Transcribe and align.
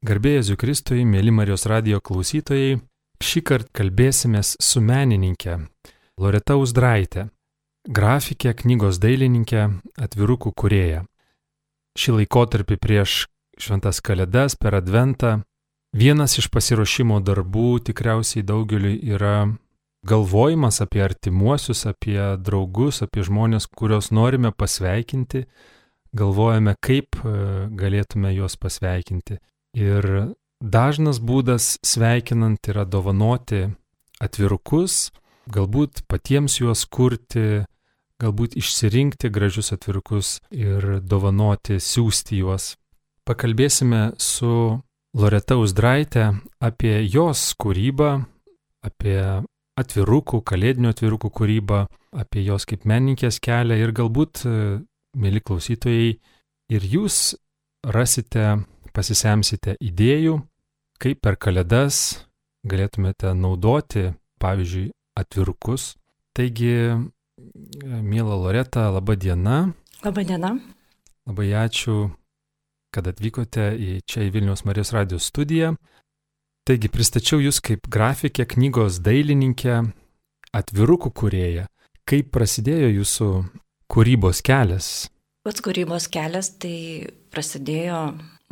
Garbėjai 0.00 0.46
Zikristui, 0.48 1.02
mėly 1.04 1.28
Marijos 1.28 1.66
radio 1.68 1.98
klausytojai, 2.00 2.78
šį 3.20 3.40
kartą 3.44 3.68
kalbėsimės 3.76 4.54
su 4.56 4.80
menininkė 4.80 5.58
Loreta 6.16 6.56
Uzdraitė, 6.56 7.26
grafikė, 7.84 8.54
knygos 8.62 8.96
dailininkė, 9.02 9.66
atvirukų 10.00 10.54
kurėja. 10.56 11.02
Šį 12.00 12.14
laikotarpį 12.16 12.78
prieš 12.80 13.26
šventas 13.60 14.00
kalėdas 14.00 14.56
per 14.56 14.78
adventą 14.78 15.34
vienas 15.92 16.38
iš 16.40 16.48
pasiruošimo 16.48 17.20
darbų 17.20 17.82
tikriausiai 17.90 18.40
daugeliu 18.40 18.94
yra 19.04 19.52
galvojimas 20.08 20.80
apie 20.80 21.04
artimuosius, 21.04 21.84
apie 21.84 22.16
draugus, 22.40 23.02
apie 23.04 23.28
žmonės, 23.28 23.68
kuriuos 23.68 24.14
norime 24.16 24.48
pasveikinti, 24.48 25.44
galvojame, 26.16 26.78
kaip 26.80 27.20
e, 27.20 27.38
galėtume 27.76 28.32
juos 28.32 28.56
pasveikinti. 28.56 29.42
Ir 29.76 30.34
dažnas 30.60 31.20
būdas 31.22 31.78
sveikinant 31.86 32.68
yra 32.68 32.84
dovanoti 32.84 33.68
atvirukus, 34.20 35.10
galbūt 35.50 36.02
patiems 36.10 36.58
juos 36.60 36.84
kurti, 36.86 37.64
galbūt 38.20 38.56
išsirinkti 38.60 39.30
gražius 39.32 39.72
atvirukus 39.72 40.40
ir 40.50 41.00
dovanoti, 41.00 41.78
siūsti 41.80 42.42
juos. 42.42 42.74
Pakalbėsime 43.24 44.10
su 44.18 44.80
Loreta 45.16 45.56
Uzdraitė 45.58 46.26
apie 46.62 47.00
jos 47.06 47.54
kūrybą, 47.60 48.10
apie 48.86 49.20
atvirukų, 49.80 50.42
kalėdinių 50.44 50.92
atvirukų 50.92 51.30
kūrybą, 51.40 51.84
apie 52.12 52.44
jos 52.44 52.66
kaip 52.68 52.84
menininkės 52.88 53.40
kelią 53.42 53.78
ir 53.80 53.94
galbūt, 53.96 54.44
mėly 55.16 55.42
klausytojai, 55.46 56.12
ir 56.70 56.86
jūs 56.94 57.34
rasite 57.86 58.60
pasisemsite 58.94 59.76
idėjų, 59.80 60.38
kaip 61.00 61.20
per 61.24 61.38
kalėdas 61.40 62.26
galėtumėte 62.66 63.32
naudoti, 63.36 64.10
pavyzdžiui, 64.40 64.90
atvirukus. 65.18 65.94
Taigi, 66.36 66.74
mėla 67.84 68.36
Loreta, 68.36 68.88
laba 68.92 69.16
diena. 69.16 69.72
Labą 70.04 70.24
dieną. 70.24 70.54
Labai 71.28 71.50
ačiū, 71.60 72.10
kad 72.94 73.08
atvykote 73.10 73.70
į 73.76 74.00
čia 74.08 74.24
į 74.26 74.32
Vilnius 74.34 74.64
Marijos 74.64 74.92
radijos 74.96 75.28
studiją. 75.30 75.74
Taigi, 76.68 76.90
pristačiau 76.92 77.40
Jūs 77.42 77.60
kaip 77.64 77.88
grafikė, 77.90 78.46
knygos 78.48 79.00
dailininkė, 79.04 79.80
atvirukų 80.56 81.12
kurėja. 81.16 81.66
Kaip 82.08 82.30
prasidėjo 82.34 82.90
Jūsų 83.00 83.30
kūrybos 83.90 84.42
kelias? 84.46 85.08
Pats 85.46 85.62
kūrybos 85.64 86.08
kelias 86.12 86.52
tai 86.60 87.08
prasidėjo 87.32 88.00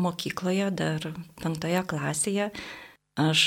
mokykloje, 0.02 0.70
dar 0.78 1.10
penktoje 1.42 1.82
klasėje, 1.90 2.50
aš 3.18 3.42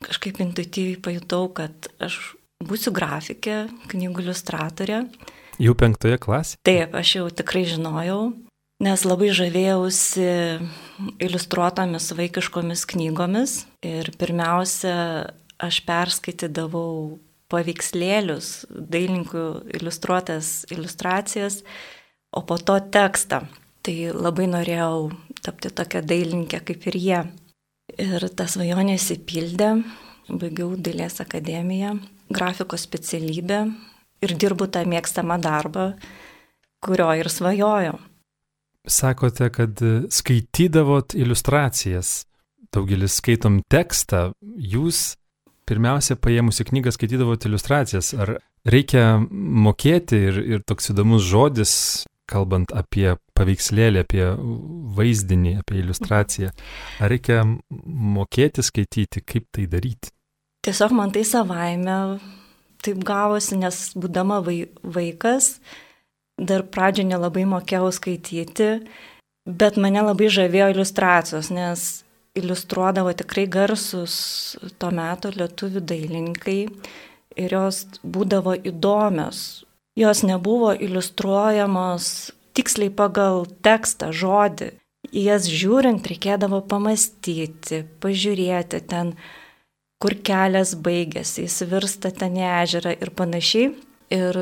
kažkaip 0.00 0.40
intuityviai 0.40 1.00
pajutau, 1.04 1.48
kad 1.52 1.90
aš 2.00 2.18
būsiu 2.64 2.92
grafikė, 2.96 3.66
knygų 3.92 4.24
iliustratorė. 4.24 5.02
Jau 5.60 5.74
penktoje 5.76 6.16
klasėje? 6.20 6.60
Taip, 6.64 6.96
aš 6.96 7.16
jau 7.18 7.26
tikrai 7.42 7.66
žinojau, 7.68 8.20
nes 8.80 9.04
labai 9.04 9.28
žavėjausi 9.36 10.28
iliustruotomis 11.20 12.12
vaikiškomis 12.16 12.86
knygomis 12.94 13.56
ir 13.84 14.12
pirmiausia, 14.20 14.94
aš 15.60 15.82
perskaitydavau 15.84 17.18
paveikslėlius, 17.50 18.64
dailininkų 18.70 19.44
iliustruotas 19.76 20.64
iliustracijas, 20.70 21.60
o 22.32 22.44
po 22.46 22.56
to 22.62 22.78
tekstą. 22.94 23.42
Tai 23.80 23.94
labai 24.12 24.46
norėjau 24.50 25.10
tapti 25.40 25.70
tokia 25.72 26.02
dailininkė 26.04 26.60
kaip 26.68 26.86
ir 26.90 26.98
jie. 27.00 27.20
Ir 28.00 28.26
ta 28.36 28.46
svajonė 28.46 28.98
įsipildė, 28.98 29.70
baigiau 30.28 30.74
dailės 30.76 31.18
akademiją, 31.24 31.94
grafikos 32.30 32.84
specialybę 32.86 33.62
ir 34.22 34.34
dirbu 34.36 34.68
tą 34.70 34.84
mėgstamą 34.88 35.40
darbą, 35.42 35.94
kurio 36.84 37.08
ir 37.18 37.30
svajojau. 37.32 37.96
Sakote, 38.88 39.50
kad 39.52 39.80
skaitydavot 40.12 41.16
iliustracijas. 41.16 42.24
Daugelis 42.70 43.16
skaitom 43.18 43.58
tekstą, 43.66 44.30
jūs 44.40 45.16
pirmiausia 45.66 46.14
paėmusi 46.20 46.68
knygą 46.68 46.92
skaitydavot 46.94 47.48
iliustracijas. 47.48 48.12
Ar 48.14 48.36
reikia 48.68 49.18
mokėti 49.30 50.20
ir, 50.28 50.40
ir 50.54 50.62
toks 50.68 50.92
įdomus 50.92 51.26
žodis 51.26 51.74
kalbant 52.30 52.70
apie 52.76 53.16
paveikslėlį, 53.40 54.04
apie 54.04 54.24
vaizdinį, 54.96 55.56
apie 55.64 55.80
iliustraciją. 55.80 56.52
Ar 57.00 57.12
reikia 57.12 57.42
mokėti 57.48 58.64
skaityti, 58.66 59.24
kaip 59.24 59.48
tai 59.56 59.66
daryti? 59.70 60.12
Tiesiog 60.66 60.92
man 60.92 61.12
tai 61.14 61.24
savaime 61.24 61.96
taip 62.84 63.00
gavosi, 63.04 63.56
nes 63.60 63.78
būdama 63.96 64.40
vaikas, 64.44 65.54
dar 66.40 66.64
pradžio 66.68 67.06
nelabai 67.08 67.46
mokėjau 67.48 67.90
skaityti, 67.96 68.70
bet 69.48 69.80
mane 69.80 70.04
labai 70.04 70.30
žavėjo 70.32 70.70
iliustracijos, 70.74 71.50
nes 71.52 71.86
iliustruodavo 72.38 73.12
tikrai 73.18 73.46
garsus 73.50 74.14
to 74.78 74.90
meto 74.94 75.32
lietuvių 75.34 75.82
dailininkai 75.92 76.60
ir 77.40 77.56
jos 77.56 77.82
būdavo 78.04 78.54
įdomios, 78.70 79.64
jos 79.98 80.22
nebuvo 80.26 80.72
iliustruojamos 80.76 82.30
tiksliai 82.60 82.92
pagal 82.92 83.46
tekstą, 83.64 84.12
žodį. 84.12 84.74
Į 85.10 85.20
jas 85.24 85.48
žiūrint 85.48 86.04
reikėdavo 86.06 86.60
pamastyti, 86.68 87.82
pažiūrėti 88.04 88.82
ten, 88.86 89.14
kur 90.00 90.14
kelias 90.24 90.76
baigėsi, 90.76 91.48
įsivirsta 91.48 92.12
ten 92.14 92.36
į 92.36 92.44
ežerą 92.60 92.92
ir 93.00 93.10
panašiai. 93.16 93.72
Ir 94.12 94.38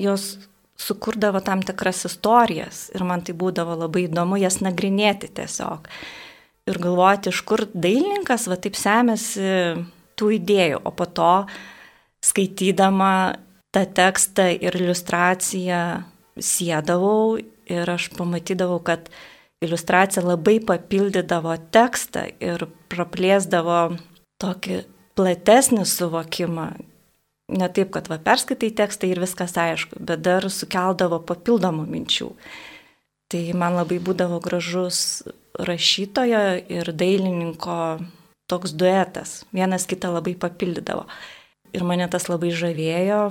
jos 0.00 0.30
sukurdavo 0.78 1.42
tam 1.44 1.62
tikras 1.66 2.04
istorijas 2.06 2.86
ir 2.94 3.04
man 3.06 3.24
tai 3.26 3.34
būdavo 3.36 3.74
labai 3.82 4.06
įdomu 4.06 4.38
jas 4.40 4.60
nagrinėti 4.64 5.30
tiesiog. 5.34 5.88
Ir 6.68 6.78
galvoti, 6.82 7.32
iš 7.32 7.42
kur 7.48 7.64
dailininkas 7.72 8.46
va 8.50 8.58
taip 8.60 8.76
semėsi 8.78 9.48
tų 10.18 10.30
idėjų, 10.38 10.82
o 10.84 10.92
po 10.94 11.06
to 11.06 11.32
skaitydama 12.24 13.12
tą 13.74 13.84
tekstą 13.98 14.48
ir 14.56 14.76
iliustraciją 14.76 15.82
sėdavau 16.38 17.38
ir 17.70 17.90
aš 17.90 18.08
pamatydavau, 18.16 18.80
kad 18.84 19.10
iliustracija 19.64 20.22
labai 20.24 20.58
papildydavo 20.64 21.56
tekstą 21.74 22.28
ir 22.42 22.66
praplėsdavo 22.92 23.80
tokį 24.42 24.82
platesnį 25.18 25.84
suvokimą. 25.88 26.68
Ne 27.48 27.68
taip, 27.72 27.90
kad 27.94 28.10
va 28.12 28.18
perskaitai 28.20 28.70
tekstą 28.76 29.08
ir 29.08 29.22
viskas 29.22 29.56
aišku, 29.56 29.98
bet 30.04 30.20
dar 30.22 30.44
sukeldavo 30.52 31.22
papildomų 31.26 31.86
minčių. 31.88 32.28
Tai 33.28 33.40
man 33.60 33.76
labai 33.76 33.98
būdavo 34.04 34.38
gražus 34.44 35.24
rašytojo 35.58 36.42
ir 36.70 36.92
dailininko 36.92 37.80
toks 38.48 38.72
duetas. 38.76 39.42
Vienas 39.52 39.88
kitą 39.88 40.12
labai 40.14 40.36
papildydavo. 40.38 41.04
Ir 41.76 41.84
mane 41.84 42.06
tas 42.08 42.28
labai 42.30 42.52
žavėjo 42.56 43.22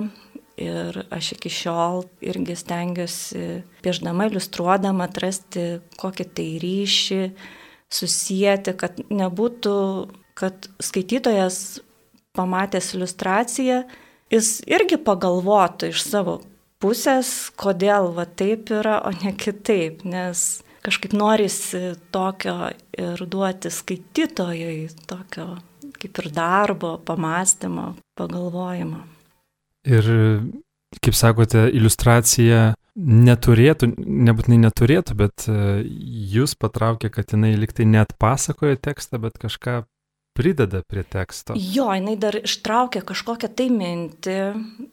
ir 0.58 1.00
aš 1.14 1.32
iki 1.36 1.50
šiol 1.52 2.04
irgi 2.24 2.56
stengiuosi, 2.58 3.62
pieždama, 3.84 4.28
iliustruodama, 4.28 5.08
atrasti 5.08 5.80
kokį 6.00 6.28
tai 6.34 6.48
ryšį, 6.62 7.22
susijęti, 7.94 8.74
kad 8.78 9.00
nebūtų, 9.08 9.76
kad 10.38 10.68
skaitytojas 10.82 11.80
pamatęs 12.36 12.92
iliustraciją, 12.94 13.82
jis 14.32 14.58
irgi 14.68 15.00
pagalvotų 15.02 15.92
iš 15.94 16.04
savo 16.04 16.38
pusės, 16.82 17.50
kodėl 17.58 18.12
va 18.16 18.26
taip 18.28 18.70
yra, 18.74 19.00
o 19.06 19.12
ne 19.24 19.32
kitaip, 19.34 20.04
nes 20.06 20.62
kažkaip 20.86 21.14
norisi 21.16 21.96
tokio 22.14 22.70
ir 22.98 23.24
duoti 23.26 23.72
skaitytojui, 23.72 24.88
tokio 25.10 25.56
kaip 25.98 26.20
ir 26.22 26.30
darbo, 26.34 26.96
pamastymo, 27.02 27.94
pagalvojimo. 28.18 29.02
Ir, 29.88 30.08
kaip 31.00 31.16
sakote, 31.16 31.68
iliustracija 31.72 32.72
neturėtų, 32.98 33.92
nebūtinai 33.96 34.58
neturėtų, 34.64 35.14
bet 35.18 35.46
e, 35.46 35.84
jūs 36.34 36.56
patraukė, 36.58 37.12
kad 37.14 37.34
jinai 37.34 37.54
liktai 37.56 37.86
net 37.86 38.16
pasakoja 38.18 38.78
tekstą, 38.88 39.20
bet 39.22 39.38
kažką 39.38 39.82
prideda 40.38 40.82
prie 40.86 41.04
teksto. 41.06 41.56
Jo, 41.58 41.88
jinai 41.94 42.16
dar 42.20 42.36
ištraukia 42.42 43.02
kažkokią 43.06 43.50
tai 43.58 43.68
mintį, 43.74 44.38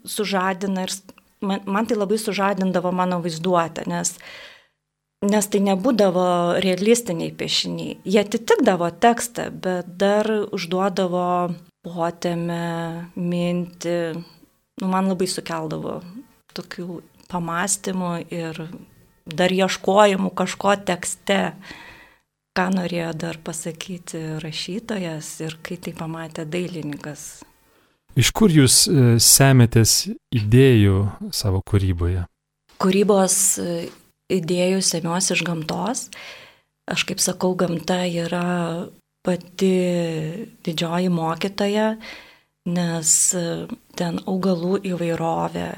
sužadina 0.10 0.86
ir 0.86 0.94
man, 1.46 1.66
man 1.66 1.90
tai 1.90 1.98
labai 1.98 2.20
sužadindavo 2.22 2.94
mano 2.96 3.20
vaizduotę, 3.24 3.86
nes, 3.90 4.16
nes 5.26 5.50
tai 5.52 5.62
nebūdavo 5.66 6.28
realistiniai 6.66 7.34
piešiniai. 7.38 8.00
Jie 8.06 8.22
atitikdavo 8.22 8.90
tekstą, 9.02 9.50
bet 9.50 9.96
dar 10.02 10.30
užduodavo 10.54 11.28
potėmę, 11.86 13.12
mintį, 13.14 14.00
nu, 14.82 14.90
man 14.92 15.10
labai 15.12 15.28
sukeldavo 15.32 16.00
tokių 16.56 17.02
pamastymų 17.32 18.14
ir 18.34 18.62
dar 19.26 19.52
ieškojimų 19.52 20.32
kažko 20.38 20.78
tekste. 20.88 21.56
ką 22.56 22.70
norėjo 22.72 23.12
dar 23.20 23.38
pasakyti 23.44 24.40
rašytojas 24.40 25.28
ir 25.44 25.58
kai 25.60 25.76
tai 25.76 25.92
pamatė 25.92 26.46
dailininkas. 26.48 27.44
Iš 28.16 28.32
kur 28.32 28.48
jūs 28.48 28.86
e, 28.88 29.18
semėtės 29.20 30.06
idėjų 30.32 31.02
savo 31.36 31.60
kūryboje? 31.68 32.24
Kūrybos 32.80 33.36
e, 33.60 33.90
idėjų 34.32 34.80
semiuosi 34.88 35.34
iš 35.36 35.44
gamtos. 35.44 36.06
Aš 36.88 37.04
kaip 37.10 37.20
sakau, 37.20 37.52
gamta 37.60 38.06
yra 38.08 38.88
pati 39.26 39.74
didžioji 40.64 41.12
mokytoja, 41.12 41.96
nes 42.66 43.12
e, 43.38 43.46
ten 43.98 44.20
augalų 44.26 44.80
įvairovė, 44.92 45.70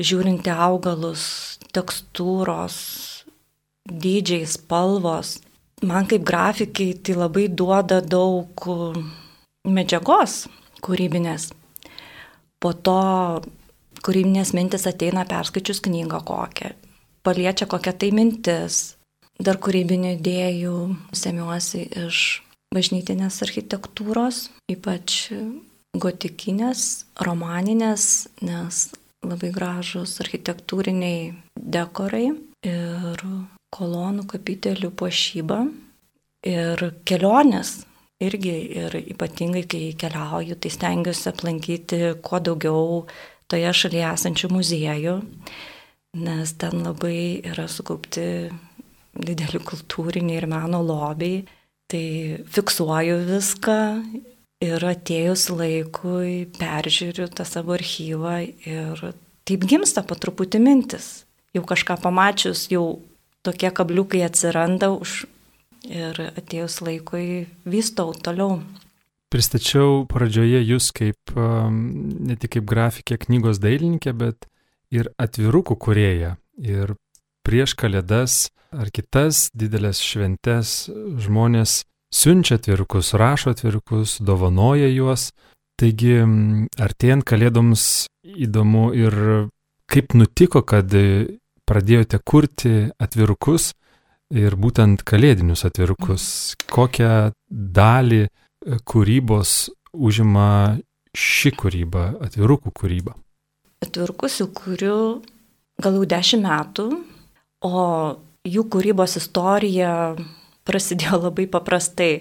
žiūrinti 0.00 0.52
augalus, 0.54 1.24
tekstūros, 1.74 2.76
dydžiai, 3.90 4.48
spalvos, 4.48 5.38
man 5.86 6.08
kaip 6.10 6.24
grafikai 6.26 6.92
tai 7.04 7.16
labai 7.18 7.46
duoda 7.48 8.00
daug 8.00 8.66
medžiagos 9.68 10.46
kūrybinės. 10.84 11.50
Po 12.60 12.72
to 12.76 13.00
kūrybinės 14.04 14.54
mintis 14.56 14.86
ateina 14.88 15.24
perskaičius 15.28 15.82
knygą 15.84 16.22
kokią, 16.28 16.72
paliečia 17.24 17.68
kokią 17.68 17.96
tai 17.96 18.12
mintis. 18.16 18.80
Dar 19.40 19.56
kūrybinių 19.56 20.18
idėjų 20.18 20.74
semiuosi 21.16 21.86
iš 21.96 22.42
bažnytinės 22.76 23.40
architektūros, 23.46 24.50
ypač 24.68 25.30
gotikinės, 25.96 27.06
romaninės, 27.26 28.28
nes 28.44 28.88
labai 29.26 29.50
gražus 29.54 30.18
architektūriniai 30.22 31.32
dekorai 31.56 32.30
ir 32.66 33.24
kolonų 33.74 34.26
kapitelių 34.30 34.90
puošyba 34.96 35.60
ir 36.46 36.84
kelionės. 37.04 37.80
Irgi 38.20 38.52
ir 38.76 38.94
ypatingai, 39.00 39.62
kai 39.64 39.84
keliauju, 39.96 40.58
tai 40.60 40.70
stengiuosi 40.74 41.30
aplankyti 41.30 42.00
kuo 42.20 42.40
daugiau 42.44 43.06
toje 43.48 43.70
šalyje 43.72 44.10
esančių 44.10 44.50
muziejų, 44.52 45.14
nes 46.20 46.52
ten 46.60 46.84
labai 46.84 47.40
yra 47.48 47.64
sukaupti 47.64 48.26
dideli 49.16 49.62
kultūriniai 49.64 50.36
ir 50.42 50.46
meno 50.52 50.82
lobiai. 50.84 51.46
Tai 51.90 52.04
fiksuoju 52.54 53.16
viską 53.26 53.78
ir 54.60 54.84
atėjus 54.84 55.48
laikui 55.52 56.46
peržiūriu 56.58 57.28
tą 57.32 57.46
savo 57.48 57.74
archyvą 57.76 58.36
ir 58.44 59.02
taip 59.48 59.64
gimsta 59.66 60.04
po 60.04 60.18
truputį 60.20 60.60
mintis. 60.62 61.24
Jau 61.56 61.64
kažką 61.66 61.96
pamačius, 62.02 62.68
jau 62.70 63.00
tokie 63.42 63.72
kabliukai 63.74 64.22
atsiranda 64.26 64.92
už 64.92 65.24
ir 65.88 66.20
atėjus 66.36 66.80
laikui 66.84 67.48
vystau 67.64 68.12
toliau. 68.14 68.60
Pristačiau 69.30 70.04
pradžioje 70.10 70.60
jūs 70.66 70.90
kaip 70.94 71.34
ne 71.34 72.36
tik 72.36 72.56
kaip 72.58 72.66
grafikė, 72.68 73.18
knygos 73.24 73.62
dailininkė, 73.62 74.12
bet 74.12 74.48
ir 74.90 75.12
atvirukų 75.22 75.76
kurėja. 75.78 76.34
Ir 76.58 76.96
prieš 77.46 77.76
kalėdas 77.78 78.50
ar 78.74 78.90
kitas 78.94 79.48
didelės 79.56 80.02
šventes 80.02 80.90
žmonės 81.22 81.84
siunčia 82.14 82.58
atvirukus, 82.58 83.14
rašo 83.14 83.54
atvirukus, 83.54 84.18
dovanoja 84.20 84.90
juos. 84.90 85.30
Taigi, 85.80 86.18
artėjant 86.76 87.24
kalėdoms 87.24 87.84
įdomu 88.26 88.90
ir 88.92 89.14
kaip 89.90 90.12
nutiko, 90.14 90.60
kad 90.62 90.92
pradėjote 91.70 92.20
kurti 92.26 92.74
atvirukus 93.00 93.70
ir 94.30 94.56
būtent 94.60 95.02
kalėdinius 95.06 95.64
atvirukus. 95.66 96.24
Kokią 96.70 97.32
dalį 97.48 98.22
e, 98.26 98.30
kūrybos 98.86 99.70
užima 99.94 100.78
ši 101.16 101.54
kūryba, 101.58 102.04
atvirukų 102.26 102.74
kūryba? 102.74 103.16
Atvirukus 103.82 104.38
jau 104.42 104.50
kuriu 104.54 104.98
gal 105.80 105.96
jau 105.96 106.06
dešimt 106.06 106.44
metų, 106.44 106.86
o 107.64 107.80
jų 108.46 108.66
kūrybos 108.72 109.16
istorija 109.20 109.94
prasidėjo 110.70 111.20
labai 111.26 111.46
paprastai. 111.50 112.12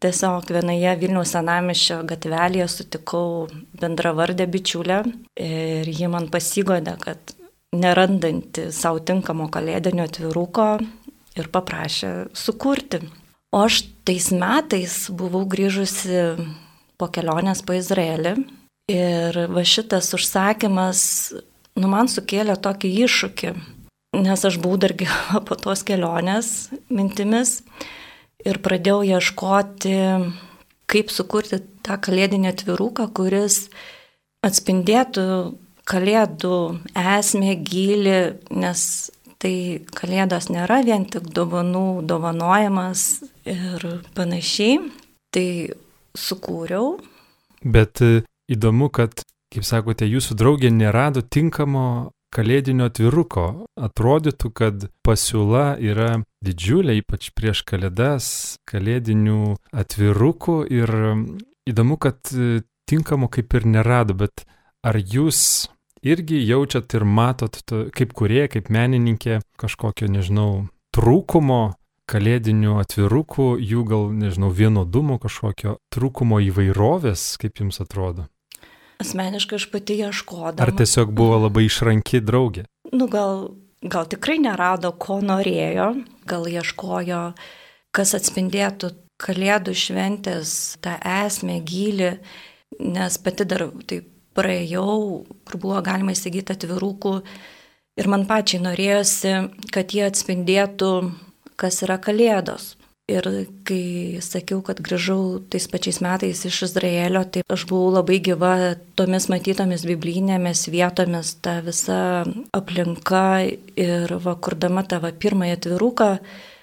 Tiesiog 0.00 0.48
vienoje 0.48 0.94
Vilniaus 0.96 1.34
senamišio 1.34 1.98
gatvelėje 2.08 2.70
sutikau 2.72 3.50
bendravardę 3.82 4.46
bičiulę 4.48 5.02
ir 5.36 5.90
ji 5.92 6.08
man 6.08 6.30
pasigodė, 6.32 6.94
kad 7.02 7.34
nerandanti 7.76 8.70
savo 8.72 9.02
tinkamo 9.04 9.50
kalėdinio 9.52 10.06
atviruko 10.08 10.70
ir 11.36 11.50
paprašė 11.52 12.12
sukurti. 12.32 13.02
O 13.52 13.64
aš 13.66 13.82
tais 14.06 14.30
metais 14.32 14.94
buvau 15.12 15.44
grįžusi 15.50 16.24
po 16.96 17.08
kelionės 17.12 17.60
po 17.66 17.74
Izraelį 17.76 18.36
ir 18.90 19.38
va 19.52 19.64
šitas 19.66 20.10
užsakymas, 20.16 21.02
nu, 21.78 21.90
man 21.90 22.10
sukėlė 22.10 22.56
tokį 22.62 22.90
iššūkį, 23.06 23.52
nes 24.16 24.44
aš 24.44 24.58
buvau 24.62 24.80
dar 24.80 24.94
gyva 24.98 25.40
po 25.46 25.56
tos 25.58 25.84
kelionės 25.86 26.70
mintimis 26.90 27.60
ir 28.44 28.60
pradėjau 28.64 29.02
ieškoti, 29.16 29.96
kaip 30.90 31.12
sukurti 31.12 31.60
tą 31.84 31.98
kalėdinį 32.02 32.50
atviruką, 32.50 33.10
kuris 33.14 33.68
atspindėtų 34.46 35.26
kalėdų 35.90 36.56
esmė, 36.94 37.54
gilį, 37.66 38.20
nes 38.56 38.82
tai 39.40 39.54
kalėdos 39.96 40.50
nėra 40.52 40.80
vien 40.86 41.06
tik 41.08 41.30
dovanų 41.36 42.02
dovanojimas 42.08 43.04
ir 43.48 43.86
panašiai. 44.16 44.80
Tai 45.30 45.46
sukūriau. 46.18 46.96
Bet 47.62 48.00
e, 48.02 48.24
įdomu, 48.50 48.88
kad, 48.90 49.22
kaip 49.54 49.66
sakote, 49.66 50.08
jūsų 50.10 50.34
draugė 50.40 50.72
nerado 50.74 51.22
tinkamo 51.22 52.10
kalėdinio 52.34 52.88
atviruko. 52.90 53.46
Atrodytų, 53.80 54.50
kad 54.54 54.86
pasiūla 55.06 55.74
yra 55.82 56.20
didžiulė, 56.44 57.00
ypač 57.02 57.30
prieš 57.36 57.64
kalėdas, 57.68 58.30
kalėdinių 58.70 59.56
atvirukų 59.82 60.62
ir 60.70 60.94
įdomu, 61.70 61.98
kad 62.00 62.32
e, 62.34 62.62
tinkamo 62.90 63.30
kaip 63.32 63.54
ir 63.58 63.66
nerado, 63.68 64.16
bet 64.18 64.46
ar 64.86 64.98
jūs 64.98 65.68
irgi 66.02 66.40
jaučiat 66.48 66.94
ir 66.96 67.04
matot, 67.04 67.60
kaip 67.94 68.14
kurie, 68.16 68.46
kaip 68.48 68.70
menininkė, 68.72 69.40
kažkokio, 69.60 70.08
nežinau, 70.10 70.66
trūkumo 70.96 71.62
kalėdinių 72.10 72.80
atvirukų, 72.82 73.52
jų 73.62 73.84
gal, 73.86 74.08
nežinau, 74.16 74.50
vienodumo 74.50 75.20
kažkokio 75.22 75.76
trūkumo 75.94 76.40
įvairovės, 76.48 77.36
kaip 77.40 77.62
jums 77.62 77.78
atrodo? 77.84 78.26
Asmeniškai 79.00 79.56
aš 79.56 79.66
pati 79.72 79.96
ieškodama. 80.04 80.66
Ar 80.66 80.74
tiesiog 80.76 81.12
buvo 81.16 81.38
labai 81.46 81.64
išranki 81.68 82.20
draugė? 82.20 82.66
Nu, 82.92 83.06
gal, 83.08 83.54
gal 83.80 84.08
tikrai 84.10 84.36
nerado, 84.42 84.92
ko 84.92 85.20
norėjo, 85.24 85.92
gal 86.28 86.48
ieškojo, 86.50 87.22
kas 87.96 88.14
atspindėtų 88.18 88.92
kalėdų 89.20 89.74
šventės 89.76 90.54
tą 90.84 90.96
esmę, 91.24 91.60
gilį, 91.64 92.12
nes 92.80 93.18
pati 93.24 93.46
dar 93.48 93.68
taip 93.88 94.08
praėjau, 94.36 95.24
kur 95.48 95.60
buvo 95.60 95.80
galima 95.84 96.14
įsigyti 96.14 96.54
atvirukų 96.54 97.14
ir 98.00 98.08
man 98.10 98.26
pačiai 98.28 98.62
norėjosi, 98.64 99.34
kad 99.74 99.96
jie 99.96 100.04
atspindėtų, 100.06 100.92
kas 101.60 101.82
yra 101.84 101.98
kalėdos. 102.00 102.74
Ir 103.10 103.26
kai 103.66 104.20
sakiau, 104.22 104.60
kad 104.62 104.78
grįžau 104.86 105.40
tais 105.50 105.66
pačiais 105.70 105.98
metais 106.04 106.44
iš 106.46 106.60
Izraelio, 106.68 107.24
tai 107.26 107.42
aš 107.50 107.64
buvau 107.66 107.88
labai 107.96 108.20
gyva 108.22 108.52
tomis 108.98 109.26
matytomis 109.32 109.82
biblinėmis 109.88 110.68
vietomis, 110.70 111.32
ta 111.42 111.56
visa 111.66 111.98
aplinka 112.54 113.24
ir 113.74 114.14
vakurdama 114.22 114.84
tavo 114.86 115.10
pirmąją 115.10 115.58
atviruką, 115.58 116.10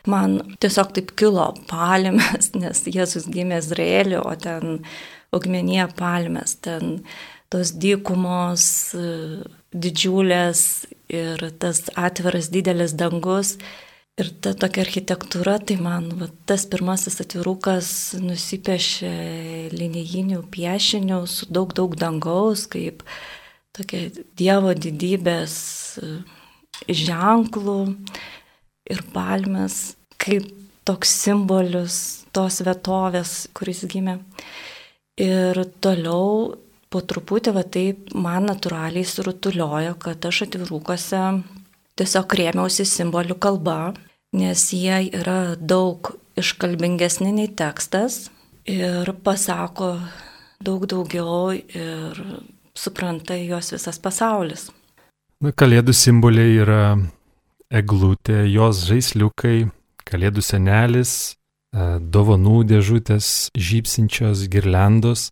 man 0.08 0.38
tiesiog 0.64 0.94
taip 0.96 1.12
kilo 1.20 1.50
palmės, 1.68 2.54
nes 2.62 2.86
Jėzus 2.88 3.28
gimė 3.34 3.60
Izraelio, 3.64 4.24
o 4.24 4.36
ten 4.40 4.80
augmenija 5.36 5.90
palmės, 6.00 6.56
ten 6.64 7.02
tos 7.52 7.74
dykumos 7.76 8.70
didžiulės 9.76 10.62
ir 11.12 11.44
tas 11.60 11.84
atviras 11.96 12.48
didelis 12.54 12.96
dangus. 12.96 13.58
Ir 14.18 14.32
ta 14.42 14.56
tokia 14.58 14.82
architektūra, 14.82 15.60
tai 15.62 15.76
man 15.78 16.08
va, 16.18 16.26
tas 16.50 16.64
pirmasis 16.66 17.20
atvirukas 17.22 17.90
nusipiešė 18.18 19.12
linijinių 19.78 20.40
piešinių 20.56 21.20
su 21.30 21.46
daug 21.54 21.76
daug 21.78 21.94
dangaus, 22.02 22.64
kaip 22.66 23.04
tokia 23.78 24.08
Dievo 24.42 24.72
didybės 24.74 25.54
ženklų 26.90 27.78
ir 28.90 29.04
palmės, 29.14 29.78
kaip 30.18 30.50
toks 30.90 31.14
simbolius 31.22 32.00
tos 32.34 32.58
vietovės, 32.66 33.36
kuris 33.54 33.84
gimė. 33.86 34.18
Ir 35.22 35.62
toliau 35.78 36.58
po 36.90 37.04
truputį 37.06 37.54
va 37.54 37.68
taip 37.70 38.18
man 38.18 38.50
natūraliai 38.50 39.06
surutuliojo, 39.06 39.94
kad 40.02 40.26
aš 40.26 40.48
atvirukose 40.50 41.24
tiesiog 41.98 42.38
rėmiausi 42.42 42.86
simbolių 42.86 43.38
kalba, 43.42 43.80
nes 44.38 44.70
jie 44.74 45.02
yra 45.18 45.56
daug 45.58 46.14
iškalbingesni 46.38 47.34
nei 47.34 47.50
tekstas 47.50 48.28
ir 48.70 49.10
pasako 49.26 49.96
daug 50.64 50.86
daugiau 50.90 51.54
ir 51.54 52.22
supranta 52.78 53.38
juos 53.38 53.72
visas 53.74 54.00
pasaulis. 54.02 54.70
Na, 55.42 55.54
kalėdų 55.54 55.94
simboliai 55.94 56.58
yra 56.64 56.84
eglutė, 57.70 58.46
jos 58.50 58.86
žaisliukai, 58.90 59.68
kalėdų 60.08 60.44
senelis, 60.46 61.12
e, 61.74 61.98
dovanų 62.02 62.64
dėžutės, 62.72 63.50
žypsinčios 63.54 64.48
girlandos. 64.50 65.30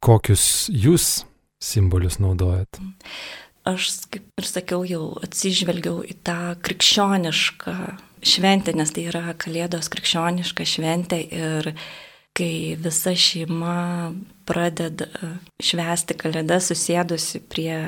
Kokius 0.00 0.68
jūs 0.72 1.26
simbolius 1.60 2.20
naudojat? 2.22 2.80
Aš, 3.66 3.90
kaip 4.12 4.28
ir 4.38 4.46
sakiau, 4.46 4.84
jau 4.86 5.06
atsižvelgiau 5.26 6.04
į 6.06 6.16
tą 6.24 6.54
krikščionišką 6.62 7.76
šventę, 8.24 8.74
nes 8.76 8.92
tai 8.94 9.06
yra 9.10 9.34
Kalėdos 9.38 9.90
krikščioniška 9.92 10.66
šventė 10.68 11.20
ir 11.34 11.72
kai 12.36 12.76
visa 12.80 13.14
šeima 13.16 14.12
pradeda 14.48 15.08
švęsti 15.62 16.16
Kalėdas 16.20 16.70
susėdusi 16.70 17.42
prie 17.48 17.80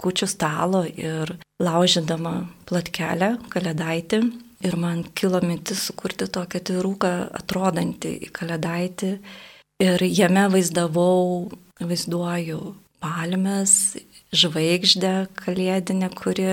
kučių 0.00 0.28
stalo 0.28 0.84
ir 0.84 1.36
laužydama 1.62 2.34
platkelę 2.68 3.36
kalėdaitį. 3.52 4.20
Ir 4.64 4.78
man 4.80 5.02
kilo 5.16 5.42
mintis 5.44 5.82
sukurti 5.90 6.28
tokią 6.32 6.60
atviruką 6.62 7.12
atrodantį 7.36 8.14
į 8.24 8.30
kalėdaitį. 8.32 9.10
Ir 9.84 10.04
jame 10.08 10.46
vaizdavau, 10.52 11.50
vaizduoju 11.82 12.60
palmes, 13.02 13.74
žvaigždę 14.32 15.14
kalėdinę, 15.36 16.08
kuri 16.16 16.48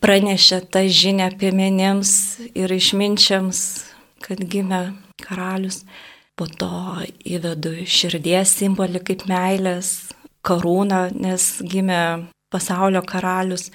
pranešė 0.00 0.60
tą 0.72 0.82
žinę 0.88 1.28
piemenėms 1.40 2.12
ir 2.56 2.72
išminčiams, 2.72 3.60
kad 4.24 4.40
gimė 4.40 4.82
karalius. 5.20 5.84
Po 6.36 6.46
to 6.48 7.04
įvedu 7.28 7.74
širdies 7.84 8.54
simbolį 8.56 9.02
kaip 9.04 9.26
meilės, 9.28 10.10
karūną, 10.46 11.10
nes 11.12 11.48
gimė 11.60 12.30
pasaulio 12.52 13.02
karalius. 13.04 13.68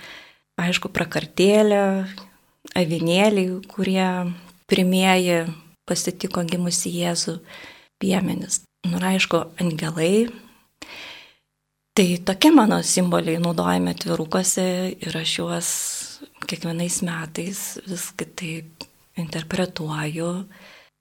Aišku, 0.57 0.89
prakartėlė, 0.95 1.83
avinėliai, 2.73 3.59
kurie 3.69 4.07
pirmieji 4.71 5.43
pasitiko 5.85 6.41
gimusi 6.47 6.93
Jėzų 6.95 7.37
piemenis. 8.01 8.63
Nu, 8.87 8.97
aišku, 9.03 9.43
angelai, 9.61 10.31
Tai 11.95 12.17
tokie 12.27 12.51
mano 12.51 12.81
simboliai 12.83 13.39
naudojami 13.39 13.93
atvirukose 13.95 14.65
ir 14.99 15.13
aš 15.15 15.35
juos 15.37 15.69
kiekvienais 16.49 17.01
metais 17.05 17.61
vis 17.87 18.09
kitaip 18.17 18.85
interpretuoju, 19.19 20.31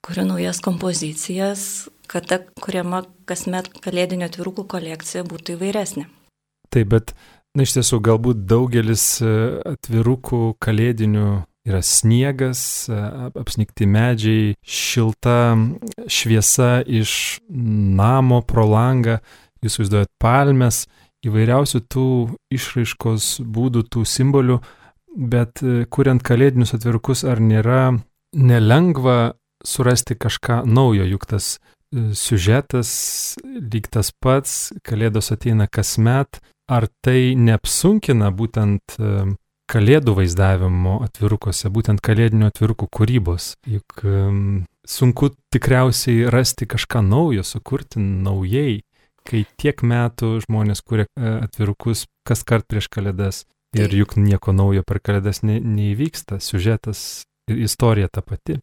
kuriu 0.05 0.27
naujas 0.29 0.61
kompozicijas, 0.65 1.89
kad 2.07 2.29
ta 2.31 2.41
kuriama 2.61 3.03
kasmet 3.29 3.71
kalėdinio 3.85 4.29
atvirukų 4.29 4.67
kolekcija 4.71 5.25
būtų 5.29 5.57
įvairesnė. 5.57 6.07
Taip, 6.75 6.91
bet 6.93 7.15
na, 7.57 7.65
iš 7.65 7.79
tiesų 7.79 8.01
galbūt 8.05 8.45
daugelis 8.51 9.07
e, 9.23 9.33
atvirukų 9.75 10.57
kalėdinių 10.63 11.29
yra 11.65 11.81
sniegas, 11.87 12.91
e, 12.93 12.99
apsnikti 13.41 13.89
medžiai, 13.89 14.53
šilta 14.61 15.55
šviesa 16.11 16.83
iš 16.85 17.41
namo 17.49 18.43
pro 18.45 18.67
langą 18.69 19.21
jūs 19.65 19.81
vaizduojat 19.81 20.13
palmes, 20.21 20.85
įvairiausių 21.25 21.81
tų 21.89 22.09
išraiškos 22.53 23.29
būdų, 23.49 23.85
tų 23.89 24.05
simbolių, 24.09 24.59
bet 25.15 25.63
e, 25.63 25.85
kuriant 25.91 26.23
kalėdinius 26.25 26.75
atvirukus, 26.77 27.25
ar 27.27 27.41
nėra 27.43 27.95
nelengva 28.35 29.35
surasti 29.65 30.17
kažką 30.19 30.63
naujo, 30.67 31.07
juk 31.09 31.27
tas 31.31 31.57
e, 31.57 32.11
siužetas 32.19 32.91
lyg 33.45 33.89
tas 33.93 34.13
pats, 34.13 34.73
kalėdos 34.87 35.33
ateina 35.35 35.69
kasmet, 35.71 36.41
ar 36.71 36.89
tai 37.05 37.35
neapsunkina 37.39 38.33
būtent 38.35 38.99
e, 38.99 39.15
kalėdų 39.71 40.19
vaizdavimo 40.19 40.99
atvirukose, 41.07 41.71
būtent 41.73 42.03
kalėdinio 42.05 42.51
atvirukų 42.51 42.91
kūrybos. 42.93 43.55
Juk 43.65 44.03
sunku 44.85 45.31
tikriausiai 45.55 46.29
rasti 46.29 46.69
kažką 46.69 47.01
naujo, 47.01 47.47
sukurti 47.49 48.03
naujai 48.03 48.83
kai 49.25 49.47
tiek 49.57 49.81
metų 49.81 50.35
žmonės 50.45 50.85
kuria 50.85 51.07
atvirukus 51.17 52.05
kas 52.29 52.45
kart 52.45 52.69
prieš 52.69 52.91
kalėdas 52.93 53.45
ir 53.75 53.91
Taip. 53.91 53.99
juk 53.99 54.17
nieko 54.21 54.55
naujo 54.55 54.85
per 54.87 55.01
kalėdas 55.05 55.43
ne, 55.47 55.59
neįvyksta, 55.61 56.41
siužetas 56.43 57.25
ir 57.51 57.65
istorija 57.67 58.09
ta 58.09 58.23
pati. 58.25 58.59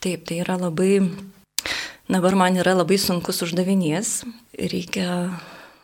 Taip, 0.00 0.26
tai 0.28 0.40
yra 0.42 0.56
labai, 0.60 0.98
dabar 2.10 2.36
man 2.36 2.58
yra 2.60 2.74
labai 2.76 2.98
sunkus 3.00 3.42
uždavinys, 3.46 4.22
reikia 4.58 5.08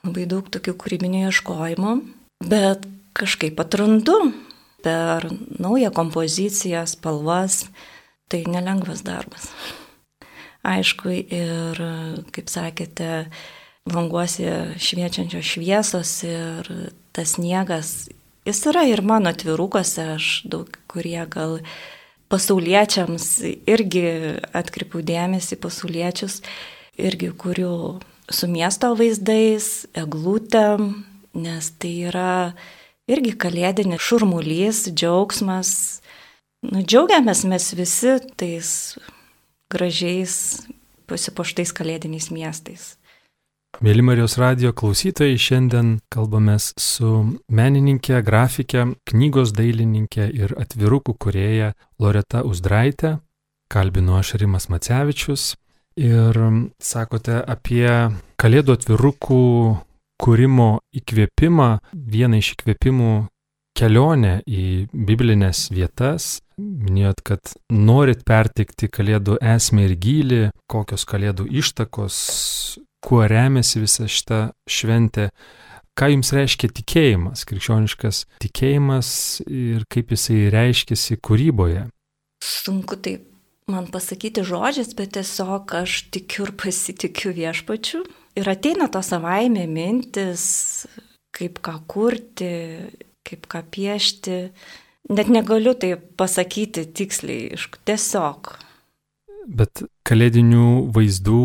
labai 0.04 0.26
daug 0.28 0.48
tokių 0.52 0.74
kūrybinių 0.80 1.26
ieškojimų, 1.28 1.94
bet 2.48 2.86
kažkaip 3.16 3.60
atrandu 3.60 4.16
per 4.84 5.28
naują 5.60 5.90
kompoziciją, 5.92 6.86
spalvas, 6.88 7.66
tai 8.30 8.44
nelengvas 8.48 9.02
darbas. 9.04 9.50
Aišku, 10.64 11.12
ir, 11.32 11.80
kaip 12.36 12.52
sakėte, 12.52 13.26
languose 13.88 14.76
šviečiančios 14.80 15.52
šviesos 15.54 16.12
ir 16.28 16.68
tas 17.16 17.36
sniegas, 17.36 18.10
jis 18.48 18.62
yra 18.70 18.84
ir 18.88 19.02
mano 19.06 19.32
atvirukose, 19.32 20.14
aš 20.16 20.28
daug 20.48 20.70
kurie 20.90 21.22
gal 21.30 21.58
pasauliečiams 22.30 23.26
irgi 23.68 24.04
atkreipiu 24.54 25.02
dėmesį, 25.06 25.58
pasauliečius 25.60 26.40
irgi 27.00 27.32
kuriu 27.34 27.98
su 28.30 28.46
miesto 28.50 28.92
vaizdais, 28.98 29.86
eglutėm, 29.98 30.92
nes 31.34 31.70
tai 31.82 31.94
yra 32.10 32.34
irgi 33.10 33.34
kalėdinis 33.34 34.02
šurmulys, 34.02 34.84
džiaugsmas. 34.94 35.72
Nu, 36.62 36.84
džiaugiamės 36.84 37.42
mes 37.48 37.70
visi 37.74 38.18
tais 38.38 38.70
gražiais 39.72 40.34
pasipoštais 41.10 41.72
kalėdiniais 41.74 42.30
miestais. 42.30 42.94
Mėly 43.80 44.02
Marijos 44.04 44.34
radio 44.36 44.74
klausytojai, 44.76 45.38
šiandien 45.40 45.94
kalbamės 46.12 46.72
su 46.76 47.38
menininkė, 47.48 48.18
grafikė, 48.26 48.82
knygos 49.08 49.54
dailininkė 49.56 50.26
ir 50.36 50.52
atvirukų 50.60 51.14
kurėja 51.16 51.70
Loreta 52.02 52.42
Uzdraitė. 52.44 53.14
Kalbinu 53.72 54.18
aš 54.18 54.34
Rimas 54.42 54.66
Macevičius 54.68 55.54
ir 55.96 56.36
sakote 56.82 57.38
apie 57.40 57.86
kalėdų 58.42 58.76
atvirukų 58.76 59.40
kūrimo 60.20 60.70
įkvėpimą, 61.00 61.70
vieną 61.94 62.42
iš 62.42 62.52
įkvėpimų 62.58 63.14
kelionę 63.80 64.34
į 64.44 64.66
biblinės 64.92 65.70
vietas. 65.72 66.42
Minėjot, 66.60 67.24
kad 67.24 67.56
norit 67.72 68.26
pertikti 68.28 68.90
kalėdų 68.92 69.38
esmę 69.40 69.88
ir 69.88 69.96
gilį, 69.96 70.42
kokios 70.68 71.06
kalėdų 71.08 71.48
ištakos, 71.62 72.18
kuo 73.04 73.24
remiasi 73.28 73.82
visa 73.82 74.06
šita 74.08 74.40
šventė, 74.70 75.30
ką 75.98 76.10
jums 76.14 76.32
reiškia 76.36 76.70
tikėjimas, 76.80 77.44
krikščioniškas 77.48 78.24
tikėjimas 78.44 79.10
ir 79.46 79.84
kaip 79.92 80.14
jisai 80.14 80.46
reiškiasi 80.52 81.18
kūryboje. 81.24 81.88
Sunku 82.44 82.96
taip 83.00 83.26
man 83.70 83.86
pasakyti 83.92 84.44
žodžiais, 84.46 84.94
bet 84.98 85.14
tiesiog 85.16 85.74
aš 85.82 86.06
tikiu 86.14 86.48
ir 86.48 86.54
pasitikiu 86.58 87.34
viešpačiu. 87.36 88.02
Ir 88.38 88.48
ateina 88.50 88.88
to 88.92 89.02
savaime 89.04 89.66
mintis, 89.70 90.86
kaip 91.36 91.60
ką 91.64 91.76
kurti, 91.90 92.54
kaip 93.26 93.46
ką 93.50 93.64
piešti. 93.74 94.40
Net 95.10 95.30
negaliu 95.32 95.74
tai 95.74 95.96
pasakyti 95.96 96.86
tiksliai, 96.94 97.56
tiesiog. 97.88 98.52
Bet 99.50 99.82
kalėdinių 100.06 100.92
vaizdų 100.94 101.44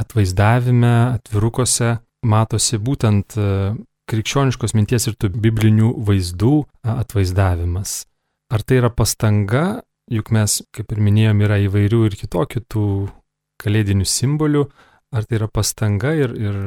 atvaizdavime, 0.00 0.94
atvirukose 1.16 1.98
matosi 2.26 2.80
būtent 2.80 3.36
e, 3.38 3.50
krikščioniškos 4.10 4.74
minties 4.76 5.08
ir 5.08 5.16
tų 5.20 5.30
biblinių 5.40 5.92
vaizdų 6.06 6.54
atvaizdavimas. 6.96 8.04
Ar 8.50 8.64
tai 8.66 8.80
yra 8.80 8.90
pastanga, 8.90 9.82
juk 10.10 10.32
mes, 10.34 10.60
kaip 10.74 10.90
ir 10.90 11.02
minėjom, 11.06 11.44
yra 11.46 11.60
įvairių 11.66 12.00
ir 12.08 12.16
kitokių 12.18 12.64
tų 12.66 12.86
kalėdinių 13.62 14.08
simbolių, 14.08 14.64
ar 15.14 15.26
tai 15.28 15.38
yra 15.38 15.48
pastanga 15.52 16.14
ir, 16.18 16.34
ir 16.34 16.58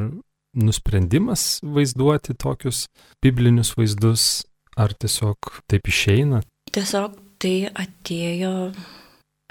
nusprendimas 0.54 1.60
vaizduoti 1.66 2.38
tokius 2.40 2.86
biblinius 3.24 3.74
vaizdus, 3.78 4.46
ar 4.80 4.94
tiesiog 4.96 5.52
taip 5.70 5.90
išeina? 5.90 6.44
Tiesiog 6.74 7.18
tai 7.42 7.56
atėjo 7.68 8.54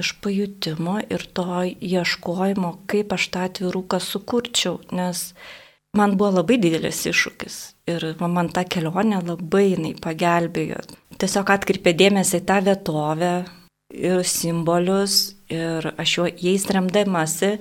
iš 0.03 0.13
pajutimo 0.23 0.99
ir 1.03 1.25
to 1.37 1.63
ieškojimo, 1.65 2.73
kaip 2.91 3.15
aš 3.17 3.29
tą 3.33 3.47
atviruką 3.49 4.01
sukurčiau, 4.03 4.81
nes 4.93 5.31
man 5.97 6.17
buvo 6.19 6.39
labai 6.41 6.59
didelis 6.63 7.05
iššūkis 7.11 7.59
ir 7.93 8.07
man 8.21 8.51
ta 8.55 8.65
kelionė 8.65 9.23
labai 9.25 9.67
jinai 9.73 9.95
pagelbėjo. 10.03 10.83
Tiesiog 11.19 11.55
atkreipė 11.55 11.95
dėmesį 11.99 12.41
į 12.41 12.47
tą 12.49 12.59
vietovę 12.69 13.33
ir 13.93 14.23
simbolius 14.27 15.37
ir 15.53 15.93
aš 16.01 16.19
juo 16.19 16.27
jais 16.31 16.67
remdamasi 16.73 17.57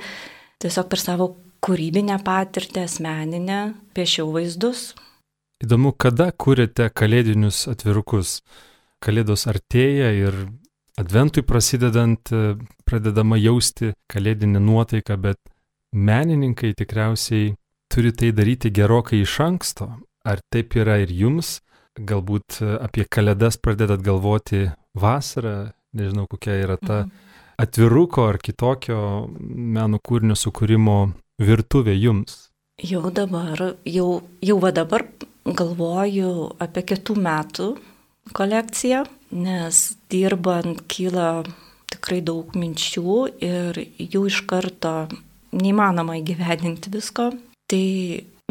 tiesiog 0.61 0.89
per 0.91 1.01
savo 1.01 1.31
kūrybinę 1.61 2.17
patirtį, 2.25 2.85
asmeninę, 2.87 3.61
piešiau 3.93 4.31
vaizdus. 4.33 4.91
Įdomu, 5.61 5.91
kada 5.93 6.31
kūrėte 6.33 6.87
kalėdinius 6.89 7.67
atvirukus? 7.69 8.39
Kalėdos 9.01 9.45
artėja 9.49 10.09
ir 10.13 10.37
adventui 10.99 11.43
prasidedant 11.47 12.31
pradedama 12.87 13.39
jausti 13.39 13.93
kalėdinę 14.11 14.59
nuotaiką, 14.59 15.17
bet 15.21 15.39
menininkai 15.95 16.73
tikriausiai 16.77 17.55
turi 17.91 18.11
tai 18.15 18.31
daryti 18.35 18.71
gerokai 18.71 19.21
iš 19.25 19.39
anksto. 19.43 19.89
Ar 20.23 20.39
taip 20.53 20.75
yra 20.77 20.99
ir 21.01 21.11
jums? 21.11 21.59
Galbūt 21.97 22.61
apie 22.79 23.03
kalėdas 23.09 23.57
pradedat 23.59 24.03
galvoti 24.05 24.69
vasarą, 24.95 25.71
nežinau 25.97 26.27
kokia 26.31 26.55
yra 26.63 26.77
ta 26.79 27.01
mhm. 27.03 27.11
atviruko 27.59 28.29
ar 28.31 28.39
kitokio 28.39 29.01
meno 29.39 29.99
kūrinio 29.99 30.37
sukūrimo 30.39 30.99
virtuvė 31.41 31.97
jums? 31.97 32.47
Jau 32.81 33.11
dabar, 33.13 33.75
jau, 33.85 34.21
jau 34.41 34.57
va 34.61 34.71
dabar 34.73 35.03
galvoju 35.45 36.31
apie 36.63 36.85
kitų 36.93 37.17
metų 37.19 37.67
kolekciją, 38.37 39.03
nes 39.31 39.81
dirbant 40.11 40.83
kyla 40.91 41.43
tikrai 41.91 42.21
daug 42.23 42.53
minčių 42.55 43.15
ir 43.43 43.79
jų 43.99 44.25
iš 44.29 44.43
karto 44.49 44.95
neįmanoma 45.55 46.19
įgyvedinti 46.21 46.91
visko. 46.93 47.31
Tai 47.71 47.85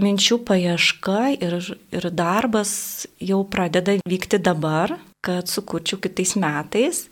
minčių 0.01 0.41
paieška 0.49 1.23
ir, 1.37 1.59
ir 1.93 2.11
darbas 2.17 2.73
jau 3.21 3.43
pradeda 3.49 3.99
vykti 4.09 4.41
dabar, 4.41 4.97
kad 5.25 5.49
sukurčiau 5.53 6.01
kitais 6.01 6.37
metais, 6.41 7.05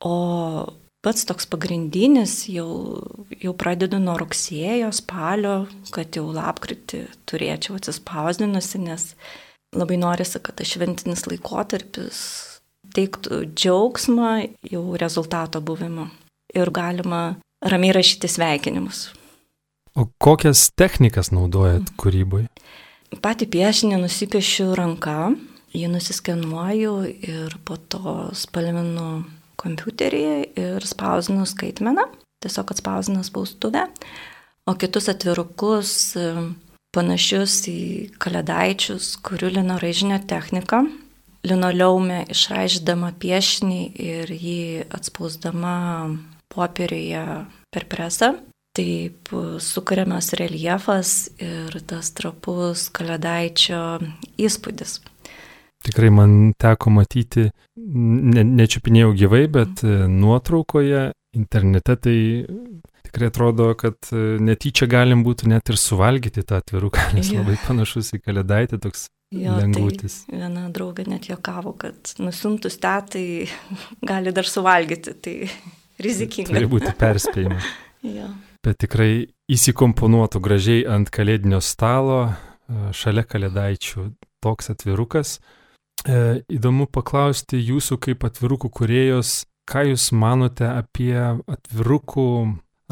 o 0.00 0.14
pats 1.04 1.26
toks 1.28 1.48
pagrindinis 1.50 2.46
jau, 2.48 2.70
jau 3.42 3.52
pradedu 3.58 4.00
nuo 4.00 4.16
rugsėjo, 4.20 4.92
spalio, 4.96 5.56
kad 5.92 6.16
jau 6.16 6.28
lapkritį 6.32 7.04
turėčiau 7.28 7.76
atsispausdinusi, 7.76 8.80
nes 8.86 9.10
labai 9.76 9.98
norisi, 10.00 10.40
kad 10.40 10.56
tas 10.60 10.72
šventinis 10.72 11.26
laikotarpis 11.28 12.22
teiktų 12.96 13.42
džiaugsmą 13.52 14.32
jau 14.70 14.84
rezultato 15.00 15.60
buvimu 15.64 16.08
ir 16.54 16.70
galima 16.74 17.22
ramiai 17.62 17.94
rašyti 17.96 18.28
sveikinimus. 18.28 19.10
O 19.92 20.06
kokias 20.22 20.70
technikas 20.76 21.30
naudojat 21.34 21.92
kūryboje? 22.00 22.48
Patį 23.20 23.48
piešinį 23.52 23.98
nusipiešiu 24.00 24.70
ranka, 24.76 25.34
jį 25.76 25.90
nusiskenuoju 25.92 26.94
ir 27.12 27.56
po 27.68 27.76
to 27.76 28.32
spalvinu 28.36 29.24
kompiuterį 29.60 30.24
ir 30.58 30.86
spausinu 30.88 31.44
skaitmeną, 31.48 32.06
tiesiog 32.42 32.72
atspausinu 32.72 33.20
spaustuvę, 33.26 33.84
o 34.64 34.74
kitus 34.80 35.10
atvirukus 35.12 35.92
panašius 36.92 37.58
į 37.68 37.82
kalėdaičius, 38.20 39.14
kuriu 39.24 39.52
lino 39.52 39.78
raižinio 39.80 40.18
techniką, 40.28 40.84
linoleume 41.46 42.22
išraiždama 42.32 43.12
piešinį 43.22 43.82
ir 43.98 44.32
jį 44.32 44.62
atspausdama 44.94 45.76
popieriuje 46.52 47.26
per 47.72 47.88
presą 47.90 48.34
Taip 48.72 49.28
sukuriamas 49.60 50.32
reljefas 50.40 51.10
ir 51.44 51.74
tas 51.84 52.08
trapus 52.16 52.86
kalėdaičio 52.96 53.80
įspūdis. 54.40 54.94
Tikrai 55.84 56.08
man 56.14 56.54
teko 56.56 56.92
matyti, 56.96 57.50
ne, 57.76 58.44
nečiupinėjau 58.48 59.10
gyvai, 59.18 59.42
bet 59.52 59.82
mm. 59.84 60.16
nuotraukoje 60.22 61.02
internete 61.36 61.98
tai 62.06 62.16
tikrai 63.10 63.28
atrodo, 63.28 63.68
kad 63.76 64.08
e, 64.08 64.22
netyčia 64.40 64.88
galim 64.88 65.20
būtų 65.26 65.52
net 65.52 65.68
ir 65.68 65.80
suvalgyti 65.80 66.46
tą 66.48 66.62
atviruką, 66.62 67.10
nes 67.18 67.28
labai 67.34 67.58
panašus 67.66 68.14
į 68.16 68.22
kalėdaitį 68.24 68.80
toks 68.86 69.10
Jo, 69.32 69.56
lengvutis. 69.56 70.22
Tai 70.28 70.42
viena 70.42 70.66
draugė 70.74 71.06
net 71.08 71.30
jokavo, 71.30 71.72
kad 71.80 72.14
nusintus 72.20 72.76
tetai 72.82 73.48
gali 74.10 74.32
dar 74.36 74.48
suvalgyti, 74.48 75.16
tai 75.24 75.36
rizikinga. 76.02 76.52
Turi 76.52 76.72
būti 76.76 76.96
perspėjimas. 77.04 77.70
jo 78.06 78.30
bet 78.62 78.78
tikrai 78.84 79.26
įsikomponuotų 79.50 80.40
gražiai 80.42 80.84
ant 80.90 81.10
kalėdinio 81.12 81.60
stalo, 81.62 82.30
e, 82.30 82.92
šalia 82.94 83.24
kalėdaičių 83.26 84.06
toks 84.42 84.70
atvirukas. 84.74 85.38
E, 86.06 86.42
įdomu 86.50 86.86
paklausti 86.90 87.58
jūsų 87.58 87.98
kaip 88.06 88.26
atvirukų 88.26 88.70
kuriejos, 88.70 89.42
ką 89.66 89.86
jūs 89.92 90.10
manote 90.14 90.66
apie 90.70 91.16
atvirukų 91.18 92.28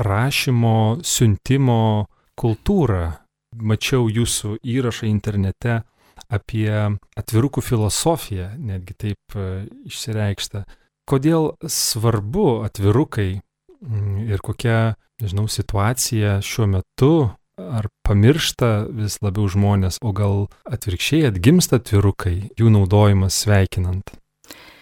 rašymo, 0.01 1.01
siuntimo 1.03 2.07
kultūrą. 2.39 3.17
Mačiau 3.51 4.07
jūsų 4.07 4.61
įrašą 4.63 5.09
internete 5.11 5.81
apie 6.29 6.71
atvirukų 7.19 7.63
filosofiją, 7.65 8.53
netgi 8.59 8.97
taip 9.07 9.37
e, 9.37 9.67
išsireikšta. 9.89 10.65
Kodėl 11.11 11.55
svarbu 11.65 12.63
atvirukai 12.69 13.41
mm, 13.41 14.27
ir 14.31 14.43
kokia 14.45 14.81
nežinau, 15.21 15.49
situaciją 15.51 16.39
šiuo 16.45 16.69
metu, 16.71 17.13
ar 17.61 17.91
pamiršta 18.07 18.89
vis 18.97 19.19
labiau 19.25 19.49
žmonės, 19.53 20.01
o 20.01 20.15
gal 20.17 20.47
atvirkščiai 20.71 21.29
atgimsta 21.29 21.81
atvirukai, 21.81 22.51
jų 22.59 22.73
naudojimas 22.73 23.43
sveikinant? 23.45 24.15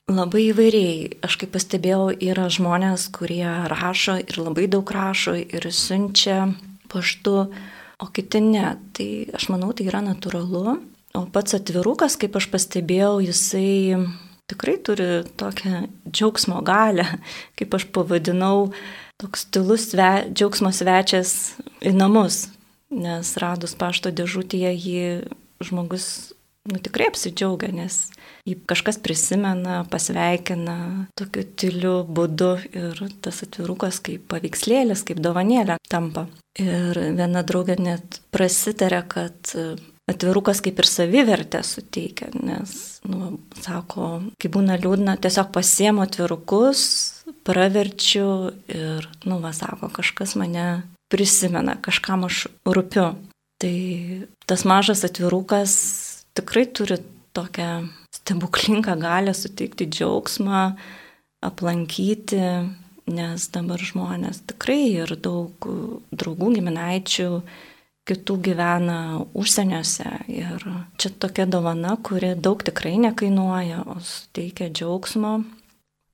Labai 0.08 0.46
įvairiai. 0.54 1.18
Aš 1.26 1.36
kaip 1.42 1.52
pastebėjau, 1.52 2.14
yra 2.24 2.46
žmonės, 2.52 3.10
kurie 3.12 3.44
rašo 3.68 4.16
ir 4.22 4.38
labai 4.40 4.64
daug 4.72 4.88
rašo 4.88 5.34
ir 5.36 5.68
siunčia 5.74 6.46
paštu, 6.88 7.34
o 8.00 8.06
kiti 8.14 8.40
ne. 8.40 8.70
Tai 8.96 9.08
aš 9.36 9.50
manau, 9.52 9.74
tai 9.76 9.90
yra 9.90 10.00
natūralu. 10.06 10.78
O 11.16 11.24
pats 11.32 11.56
atvirukas, 11.56 12.18
kaip 12.20 12.36
aš 12.36 12.48
pastebėjau, 12.52 13.18
jisai 13.24 13.96
tikrai 14.48 14.76
turi 14.84 15.08
tokią 15.40 15.86
džiaugsmo 16.08 16.60
galę, 16.64 17.06
kaip 17.58 17.76
aš 17.76 17.88
pavadinau, 17.92 18.70
toks 19.20 19.46
stilus 19.48 19.90
sve, 19.92 20.28
džiaugsmo 20.32 20.72
svečias 20.72 21.34
į 21.84 21.94
namus, 21.96 22.46
nes 22.92 23.34
radus 23.40 23.76
pašto 23.78 24.12
dėžutėje 24.14 24.72
jį 24.76 25.04
žmogus 25.64 26.32
nu, 26.68 26.78
tikrai 26.82 27.08
apsidžiaugia, 27.10 27.70
nes 27.74 27.98
jį 28.48 28.58
kažkas 28.68 29.00
prisimena, 29.02 29.82
pasveikina 29.90 31.08
tokiu 31.18 31.44
tyliu 31.58 31.94
būdu 32.04 32.52
ir 32.72 33.02
tas 33.24 33.42
atvirukas 33.44 34.00
kaip 34.04 34.28
paveikslėlis, 34.32 35.04
kaip 35.08 35.22
dovanėlė 35.24 35.78
tampa. 35.90 36.28
Ir 36.58 36.98
viena 37.16 37.44
draugė 37.46 37.78
net 37.80 38.20
prasitarė, 38.34 39.04
kad 39.08 39.54
atvirukas 40.08 40.62
kaip 40.64 40.80
ir 40.80 40.88
savivertę 40.88 41.62
suteikia, 41.66 42.30
nes, 42.34 42.74
nu, 43.08 43.36
sako, 43.60 44.10
kai 44.40 44.50
būna 44.52 44.78
liūdna, 44.80 45.18
tiesiog 45.20 45.50
pasiemu 45.54 46.04
atvirukus, 46.06 46.84
praverčiu 47.46 48.28
ir, 48.72 49.08
nu, 49.28 49.40
va, 49.44 49.52
sako, 49.56 49.90
kažkas 49.92 50.36
mane 50.40 50.68
prisimena, 51.12 51.76
kažkam 51.84 52.26
aš 52.28 52.46
rūpiu. 52.68 53.12
Tai 53.58 53.76
tas 54.46 54.62
mažas 54.68 55.02
atvirukas 55.06 55.72
tikrai 56.38 56.68
turi 56.70 57.00
tokią 57.34 57.88
stebuklingą 58.14 58.94
galę 59.00 59.34
suteikti 59.34 59.88
džiaugsmą, 59.90 60.62
aplankyti, 61.44 62.44
nes 63.08 63.48
dabar 63.54 63.82
žmonės 63.82 64.42
tikrai 64.50 64.82
ir 65.02 65.14
daug 65.22 65.68
draugų, 66.12 66.52
giminaičių, 66.58 67.28
kitų 68.08 68.38
gyvena 68.48 68.98
užsieniuose. 69.36 70.08
Ir 70.32 70.64
čia 71.00 71.12
tokia 71.20 71.46
dovana, 71.50 71.96
kuri 72.02 72.34
daug 72.36 72.62
tikrai 72.64 72.96
nekainuoja, 73.02 73.84
o 73.86 73.98
suteikia 74.04 74.70
džiaugsmo. 74.72 75.34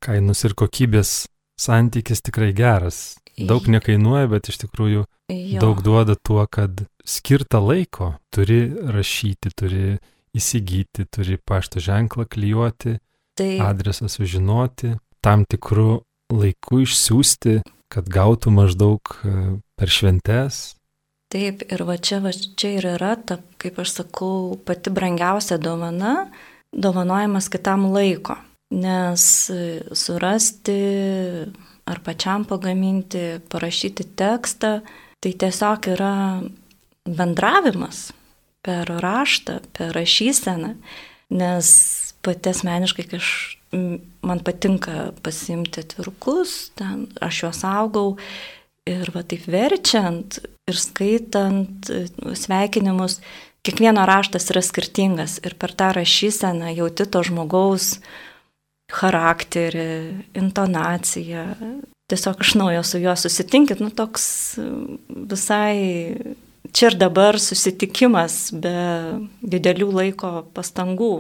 Kainos 0.05 0.45
ir 0.45 0.57
kokybės 0.59 1.25
santykis 1.61 2.25
tikrai 2.25 2.53
geras. 2.57 3.17
Daug 3.35 3.67
nekainuoja, 3.67 4.29
bet 4.31 4.51
iš 4.53 4.61
tikrųjų 4.63 5.03
jo. 5.03 5.61
daug 5.63 5.81
duoda 5.83 6.15
tuo, 6.15 6.45
kad 6.47 6.85
skirtą 7.03 7.59
laiko 7.65 8.13
turi 8.35 8.69
rašyti, 8.71 9.51
turi 9.59 9.87
įsigyti, 10.35 11.07
turi 11.11 11.39
pašto 11.39 11.83
ženklą 11.83 12.27
klyjuoti, 12.31 12.99
tai... 13.39 13.57
adresą 13.63 14.11
sužinoti, 14.11 14.95
tam 15.25 15.45
tikrų 15.51 16.03
laikų 16.35 16.83
išsiųsti, 16.85 17.59
kad 17.93 18.09
gautų 18.11 18.53
maždaug 18.55 19.15
e, 19.23 19.35
per 19.79 19.93
šventes. 19.93 20.75
Taip, 21.35 21.65
ir 21.67 21.83
va 21.83 21.97
čia, 21.99 22.21
va 22.23 22.31
čia 22.31 22.77
ir 22.77 22.87
yra 22.93 23.17
ta, 23.19 23.41
kaip 23.59 23.81
aš 23.83 23.97
sakau, 23.97 24.55
pati 24.63 24.93
brangiausia 24.95 25.59
dovana- 25.59 26.29
dovanojimas 26.85 27.49
kitam 27.51 27.89
laiko. 27.91 28.37
Nes 28.71 29.51
e, 29.51 29.83
surasti 29.91 30.79
ar 31.91 31.99
pačiam 32.07 32.47
pagaminti, 32.47 33.41
parašyti 33.51 34.07
tekstą, 34.15 34.81
tai 35.21 35.33
tiesiog 35.33 35.91
yra 35.91 36.15
bendravimas 37.05 38.13
per 38.63 38.87
raštą, 38.87 39.59
per 39.75 39.93
rašyseną, 39.93 40.77
nes 41.31 41.69
pati 42.23 42.55
asmeniškai, 42.55 43.09
kai 43.11 43.19
aš 43.19 43.59
man 44.23 44.39
patinka 44.41 45.13
pasimti 45.23 45.83
atvirukus, 45.83 46.71
ten 46.79 47.09
aš 47.21 47.43
juos 47.43 47.65
augau 47.67 48.17
ir 48.87 49.11
va 49.11 49.27
taip 49.27 49.49
verčiant 49.51 50.39
ir 50.71 50.79
skaitant 50.81 51.91
sveikinimus, 52.37 53.19
kiekvieno 53.65 54.05
raštas 54.09 54.49
yra 54.53 54.63
skirtingas 54.65 55.39
ir 55.45 55.57
per 55.61 55.75
tą 55.77 55.93
rašyseną 55.97 56.73
jauti 56.77 57.07
to 57.09 57.25
žmogaus 57.25 57.99
charakterį, 58.93 59.89
intonaciją. 60.37 61.45
Tiesiog 62.13 62.43
iš 62.45 62.55
naujo 62.61 62.83
su 62.85 63.01
juo 63.01 63.15
susitinkit, 63.17 63.81
nu 63.81 63.89
toks 63.89 64.27
visai 65.09 66.17
čia 66.73 66.91
ir 66.91 66.99
dabar 67.01 67.41
susitikimas 67.41 68.53
be 68.53 68.77
didelių 69.41 69.89
laiko 70.01 70.35
pastangų. 70.57 71.15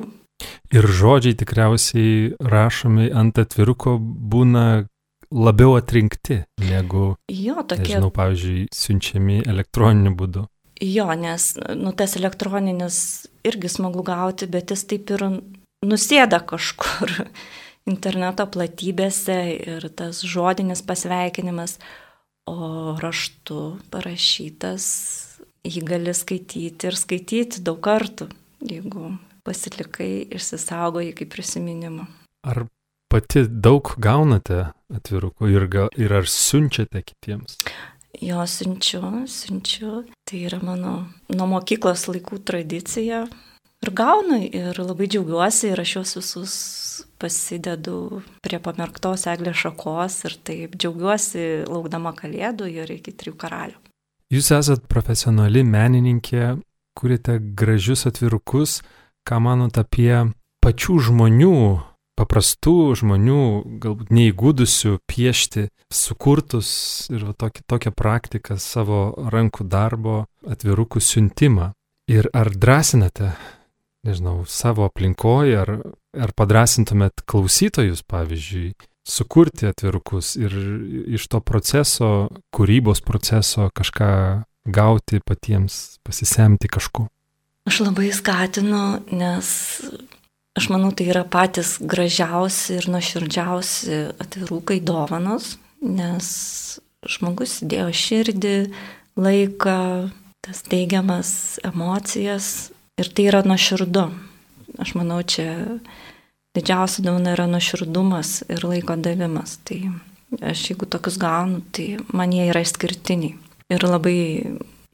Ir 0.74 0.88
žodžiai 0.90 1.36
tikriausiai 1.40 2.34
rašomi 2.42 3.08
ant 3.14 3.38
atviruko 3.40 3.96
būna 4.02 4.84
labiau 5.32 5.76
atrinkti 5.78 6.42
negu, 6.64 7.14
jo, 7.30 7.56
tokie... 7.62 7.94
nežinau, 7.94 8.10
pavyzdžiui, 8.14 8.66
siunčiami 8.74 9.42
elektroniniu 9.48 10.14
būdu. 10.18 10.46
Jo, 10.82 11.06
nes 11.16 11.52
nu, 11.78 11.92
tas 11.96 12.16
elektroninis 12.18 12.96
irgi 13.46 13.70
smagu 13.70 14.02
gauti, 14.06 14.48
bet 14.50 14.74
jis 14.74 14.82
taip 14.90 15.12
ir 15.14 15.26
nusėda 15.86 16.40
kažkur 16.44 17.12
interneto 17.92 18.46
platybėse 18.50 19.38
ir 19.54 19.86
tas 19.96 20.24
žodinis 20.26 20.82
pasveikinimas, 20.86 21.78
o 22.50 22.96
raštu 23.00 23.60
parašytas 23.92 24.86
jį 25.64 25.84
gali 25.88 26.12
skaityti 26.12 26.90
ir 26.90 26.98
skaityti 26.98 27.62
daug 27.64 27.80
kartų, 27.84 28.28
jeigu 28.64 29.14
pasilikai, 29.44 30.26
išsisaugoji 30.34 31.14
kaip 31.16 31.32
prisiminimą. 31.32 32.06
Ar 32.44 32.66
pati 33.14 33.44
daug 33.46 33.94
gaunate 34.02 34.72
atvirukų 34.94 35.50
ir, 35.52 35.68
gal, 35.70 35.90
ir 35.94 36.12
ar 36.18 36.26
siunčiate 36.26 37.04
kitiems? 37.06 37.60
Jo, 38.22 38.42
siunčiu, 38.46 39.00
siunčiu. 39.30 40.04
Tai 40.26 40.40
yra 40.48 40.58
mano 40.62 40.94
nuo 41.30 41.46
mokyklos 41.50 42.08
laikų 42.10 42.40
tradicija. 42.46 43.24
Ir 43.84 43.90
gaunu 43.94 44.38
ir 44.42 44.78
labai 44.80 45.06
džiaugiuosi 45.12 45.70
ir 45.70 45.82
aš 45.82 45.94
juos 45.98 46.14
visus 46.16 46.54
pasidedu 47.20 48.22
prie 48.42 48.58
pamerktos 48.62 49.26
eglės 49.30 49.60
šakos 49.60 50.22
ir 50.24 50.36
taip 50.46 50.78
džiaugiuosi 50.78 51.66
laukdama 51.68 52.14
kalėdų 52.16 52.70
ir 52.72 52.94
iki 52.96 53.12
trijų 53.12 53.36
karalių. 53.38 53.78
Jūs 54.32 54.50
esat 54.56 54.86
profesionali 54.90 55.62
menininkė, 55.66 56.56
kuriate 56.98 57.38
gražius 57.54 58.08
atvirukus. 58.10 58.80
Ką 59.24 59.38
manot 59.40 59.78
apie 59.80 60.32
pačių 60.64 60.98
žmonių 61.10 61.58
paprastų 62.18 62.94
žmonių, 62.98 63.40
galbūt 63.82 64.12
neįgūdusių 64.14 64.98
piešti, 65.10 65.68
sukurtus 65.92 66.70
ir 67.12 67.26
tokį, 67.38 67.64
tokią 67.70 67.92
praktiką 67.94 68.58
savo 68.62 69.02
rankų 69.32 69.66
darbo 69.70 70.24
atvirukų 70.46 71.02
siuntimą. 71.02 71.72
Ir 72.10 72.28
ar 72.36 72.50
drąsinate, 72.52 73.32
nežinau, 74.04 74.42
savo 74.46 74.88
aplinkoje, 74.88 75.56
ar, 75.62 75.76
ar 76.12 76.34
padrasintumėt 76.36 77.24
klausytojus, 77.28 78.04
pavyzdžiui, 78.06 78.74
sukurti 79.04 79.68
atvirukus 79.68 80.34
ir 80.40 80.52
iš 81.16 81.28
to 81.32 81.40
proceso, 81.44 82.28
kūrybos 82.54 83.04
proceso 83.04 83.70
kažką 83.74 84.10
gauti 84.64 85.20
patiems, 85.24 85.98
pasisemti 86.04 86.68
kažko? 86.72 87.08
Aš 87.68 87.80
labai 87.86 88.10
skatinu, 88.12 89.00
nes 89.16 89.48
Aš 90.54 90.68
manau, 90.70 90.92
tai 90.94 91.08
yra 91.10 91.24
patys 91.26 91.76
gražiausi 91.82 92.76
ir 92.78 92.86
nuoširdžiausi 92.92 93.96
atvirukai 94.22 94.78
dovanos, 94.86 95.56
nes 95.82 96.28
žmogus 97.10 97.56
įdėjo 97.64 97.88
širdį, 97.90 98.54
laiką, 99.18 99.78
tas 100.46 100.62
teigiamas 100.70 101.58
emocijas 101.66 102.70
ir 103.00 103.10
tai 103.10 103.26
yra 103.32 103.42
nuoširdu. 103.46 104.06
Aš 104.78 104.94
manau, 104.98 105.20
čia 105.26 105.80
didžiausia 106.54 107.02
dauna 107.06 107.34
yra 107.34 107.46
nuoširdumas 107.50 108.44
ir 108.46 108.62
laiko 108.66 108.94
davimas. 108.94 109.58
Tai 109.66 109.80
aš 110.38 110.68
jeigu 110.70 110.86
tokius 110.90 111.18
gaunu, 111.18 111.62
tai 111.74 111.96
man 112.14 112.34
jie 112.34 112.46
yra 112.50 112.62
išskirtiniai 112.62 113.34
ir 113.74 113.86
labai 113.90 114.18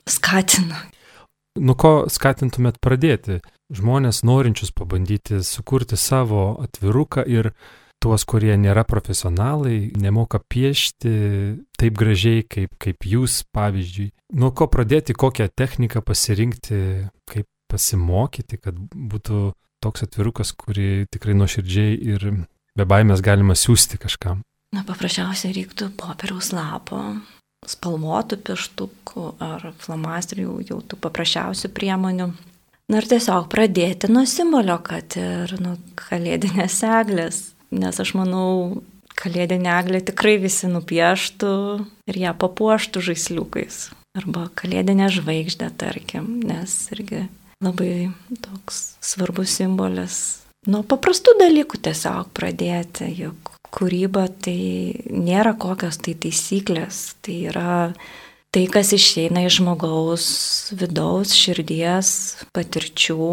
skatina. 0.08 0.86
Nuo 1.60 1.74
ko 1.76 1.94
skatintumėt 2.08 2.78
pradėti? 2.80 3.40
Žmonės 3.74 4.22
norinčius 4.26 4.72
pabandyti 4.76 5.42
sukurti 5.46 5.98
savo 6.00 6.58
atviruką 6.62 7.24
ir 7.28 7.52
tuos, 8.00 8.24
kurie 8.24 8.54
nėra 8.56 8.84
profesionalai, 8.88 9.92
nemoka 10.00 10.40
piešti 10.40 11.12
taip 11.78 11.98
gražiai 12.00 12.44
kaip, 12.48 12.74
kaip 12.80 13.06
jūs, 13.06 13.42
pavyzdžiui. 13.54 14.10
Nuo 14.40 14.52
ko 14.56 14.70
pradėti, 14.72 15.16
kokią 15.16 15.50
techniką 15.52 16.02
pasirinkti, 16.06 16.80
kaip 17.28 17.48
pasimokyti, 17.70 18.58
kad 18.60 18.78
būtų 18.78 19.50
toks 19.84 20.06
atvirukas, 20.06 20.52
kurį 20.56 21.06
tikrai 21.12 21.36
nuoširdžiai 21.38 21.98
ir 22.14 22.26
be 22.76 22.86
baimės 22.88 23.22
galima 23.24 23.56
siūsti 23.56 24.00
kažkam. 24.00 24.42
Na, 24.74 24.84
paprasčiausiai 24.86 25.54
reiktų 25.56 25.90
popieriaus 25.98 26.52
lapo, 26.54 27.00
spalvotų 27.66 28.38
pieštukų 28.46 29.24
ar 29.42 29.72
flamasterių, 29.82 30.60
jau 30.68 30.78
tų 30.86 31.00
paprasčiausių 31.02 31.72
priemonių. 31.74 32.30
Na 32.90 32.98
ir 32.98 33.06
tiesiog 33.06 33.46
pradėti 33.52 34.08
nuo 34.10 34.24
simbolio, 34.26 34.80
kad 34.82 35.14
ir 35.18 35.52
nuo 35.62 35.76
kalėdinės 35.94 36.80
eglės, 36.88 37.38
nes 37.70 38.00
aš 38.02 38.16
manau, 38.18 38.80
kalėdinė 39.20 39.70
eglė 39.76 40.00
tikrai 40.08 40.34
visi 40.42 40.66
nupieštų 40.70 41.52
ir 42.10 42.18
ją 42.18 42.34
papuoštų 42.40 43.04
žaisliukais. 43.10 43.84
Arba 44.18 44.48
kalėdinė 44.58 45.06
žvaigždė, 45.14 45.68
tarkim, 45.78 46.40
nes 46.42 46.74
irgi 46.96 47.28
labai 47.62 48.10
toks 48.42 48.82
svarbus 49.04 49.54
simbolis. 49.60 50.18
Nuo 50.66 50.82
paprastų 50.82 51.36
dalykų 51.38 51.78
tiesiog 51.86 52.32
pradėti, 52.36 53.06
juk 53.22 53.54
kūryba 53.70 54.26
tai 54.42 54.58
nėra 55.06 55.54
kokios 55.54 56.00
tai 56.02 56.16
taisyklės, 56.18 57.04
tai 57.22 57.38
yra 57.52 57.76
tai, 58.54 58.66
kas 58.70 58.92
išeina 58.96 59.44
iš 59.46 59.60
žmogaus 59.60 60.26
vidaus, 60.74 61.34
širdies, 61.36 62.10
patirčių 62.54 63.30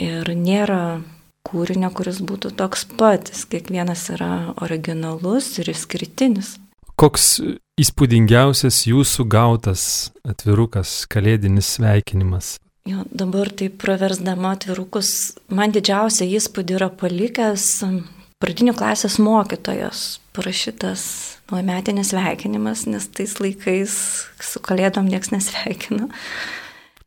ir 0.00 0.30
nėra 0.36 1.02
kūrinio, 1.44 1.90
kuris 1.94 2.20
būtų 2.24 2.54
toks 2.58 2.86
pat, 2.96 3.30
kiekvienas 3.52 4.08
yra 4.16 4.54
originalus 4.64 5.52
ir 5.60 5.70
išskirtinis. 5.74 6.56
Koks 6.94 7.40
įspūdingiausias 7.80 8.84
jūsų 8.86 9.26
gautas 9.26 9.84
atvirukas, 10.22 11.02
kalėdinis 11.10 11.74
sveikinimas? 11.76 12.54
Jo, 12.86 13.02
dabar 13.10 13.48
tai 13.48 13.70
praversdama 13.72 14.52
atvirukus, 14.54 15.34
man 15.48 15.72
didžiausia 15.74 16.28
įspūdį 16.38 16.76
yra 16.76 16.90
palikęs 16.92 17.64
pradinių 18.44 18.74
klasės 18.76 19.16
mokytojas, 19.24 20.04
parašytas 20.34 21.04
naujametinis 21.50 22.10
sveikinimas, 22.12 22.84
nes 22.90 23.06
tais 23.14 23.38
laikais 23.40 23.94
su 24.42 24.62
kalėdom 24.64 25.08
niekas 25.10 25.32
nesveikino. 25.34 26.10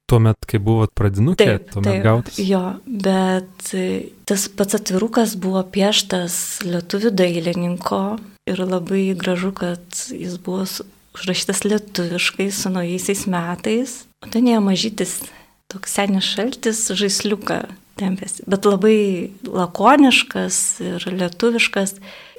Tuomet, 0.08 0.40
kai 0.48 0.60
buvot 0.63 0.94
pradinukė, 0.96 1.44
taip, 1.44 1.72
tuomet 1.74 1.90
taip, 1.90 2.04
gautas? 2.06 2.38
Jo, 2.40 2.62
bet 2.88 3.74
tas 4.30 4.46
pats 4.56 4.78
atvirukas 4.78 5.36
buvo 5.44 5.66
pieštas 5.68 6.62
lietuvių 6.63 7.12
dailininko 7.12 8.04
ir 8.48 8.62
labai 8.63 9.10
gražu, 9.20 9.52
kad 9.58 9.84
jis 10.13 10.38
buvo 10.40 10.63
užrašytas 11.18 11.66
lietuviškai 11.66 12.48
su 12.56 12.72
naujaisiais 12.72 13.26
metais. 13.28 13.98
O 14.24 14.32
ten 14.32 14.48
jie 14.48 14.62
mažytis, 14.63 15.18
toks 15.68 15.98
senis 16.00 16.30
šaltis, 16.38 16.86
žaisliuką 16.96 17.60
tempėsi, 18.00 18.46
bet 18.48 18.63
labai 18.70 19.00
lakoniškas 19.44 20.62
ir 20.86 21.08
lietuviškas 21.12 21.98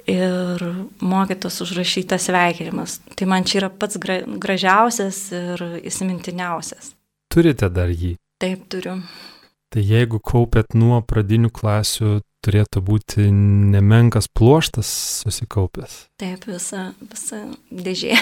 ir 0.09 0.63
mokytos 1.01 1.61
užrašytas 1.65 2.29
sveikinimas. 2.29 2.99
Tai 3.15 3.27
man 3.29 3.45
čia 3.47 3.63
yra 3.63 3.69
pats 3.69 3.99
gra 4.01 4.21
gražiausias 4.25 5.27
ir 5.35 5.65
įsimintiniausias. 5.85 6.93
Turite 7.29 7.69
dar 7.69 7.91
jį? 7.93 8.15
Taip, 8.41 8.65
turiu. 8.71 8.97
Tai 9.69 9.81
jeigu 9.85 10.17
kaupėt 10.25 10.73
nuo 10.73 10.97
pradinių 11.05 11.51
klasių, 11.53 12.19
turėtų 12.45 12.81
būti 12.85 13.27
nemenkas 13.29 14.29
pluoštas 14.31 14.89
susikaupęs. 15.21 15.99
Taip, 16.21 16.47
visa, 16.49 16.89
visa 17.03 17.43
dėžė. 17.69 18.15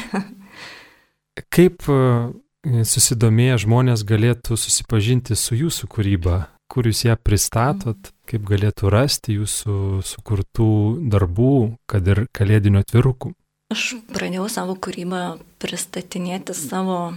Kaip 1.54 1.86
e, 1.88 2.02
susidomėję 2.84 3.62
žmonės 3.64 4.04
galėtų 4.10 4.58
susipažinti 4.60 5.38
su 5.40 5.56
jūsų 5.56 5.88
kūryba? 5.94 6.40
Kur 6.68 6.90
jūs 6.90 7.06
ją 7.08 7.16
pristatot? 7.20 8.12
kaip 8.28 8.44
galėtų 8.48 8.90
rasti 8.92 9.38
jūsų 9.38 10.02
sukurtų 10.06 10.68
darbų, 11.12 11.52
kad 11.90 12.08
ir 12.12 12.26
kalėdinių 12.36 12.80
atvirukų? 12.84 13.32
Aš 13.74 13.82
pradėjau 14.14 14.48
savo 14.52 14.76
kūrybą 14.80 15.22
pristatinėti 15.62 16.54
savo 16.56 17.14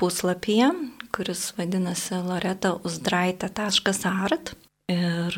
puslapyje, 0.00 0.68
kuris 1.14 1.54
vadinasi 1.58 2.14
loretauzdraitė.art. 2.26 4.44
Ir 4.92 5.30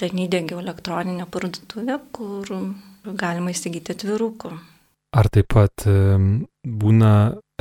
ten 0.00 0.12
įdėgiau 0.24 0.58
elektroninę 0.62 1.24
parduotuvę, 1.30 1.96
kur 2.14 2.44
galima 3.06 3.48
įsigyti 3.54 3.94
atvirukų. 3.94 4.50
Ar 5.12 5.26
taip 5.30 5.46
pat 5.52 5.74
būna 6.64 7.12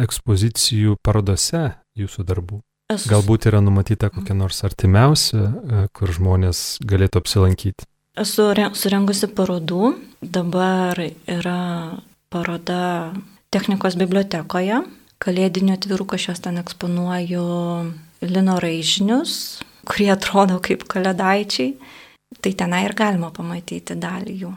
ekspozicijų 0.02 0.96
parodose 1.04 1.64
jūsų 2.00 2.24
darbų? 2.26 2.58
Esu... 2.92 3.08
Galbūt 3.12 3.48
yra 3.52 3.62
numatyta 3.64 4.10
kokia 4.12 4.36
nors 4.36 4.62
artimiausia, 4.68 5.48
e, 5.48 5.84
kur 5.96 6.12
žmonės 6.12 6.82
galėtų 6.88 7.22
apsilankyti. 7.22 7.88
Esu 8.20 8.50
surengusi 8.76 9.30
parodų. 9.32 9.94
Dabar 10.22 11.00
yra 11.00 11.62
paroda 12.32 13.14
technikos 13.54 13.96
bibliotekoje. 14.00 14.82
Kalėdinio 15.22 15.78
atviruko 15.78 16.18
aš 16.18 16.32
juos 16.32 16.42
ten 16.44 16.60
eksponuoju 16.60 17.46
lino 18.26 18.58
raižinius, 18.62 19.62
kurie 19.88 20.10
atrodo 20.14 20.60
kaip 20.64 20.84
kalėdaičiai. 20.90 21.76
Tai 22.42 22.52
tenai 22.58 22.86
ir 22.88 22.96
galima 22.98 23.32
pamatyti 23.36 23.96
dalį 24.00 24.36
jų. 24.44 24.52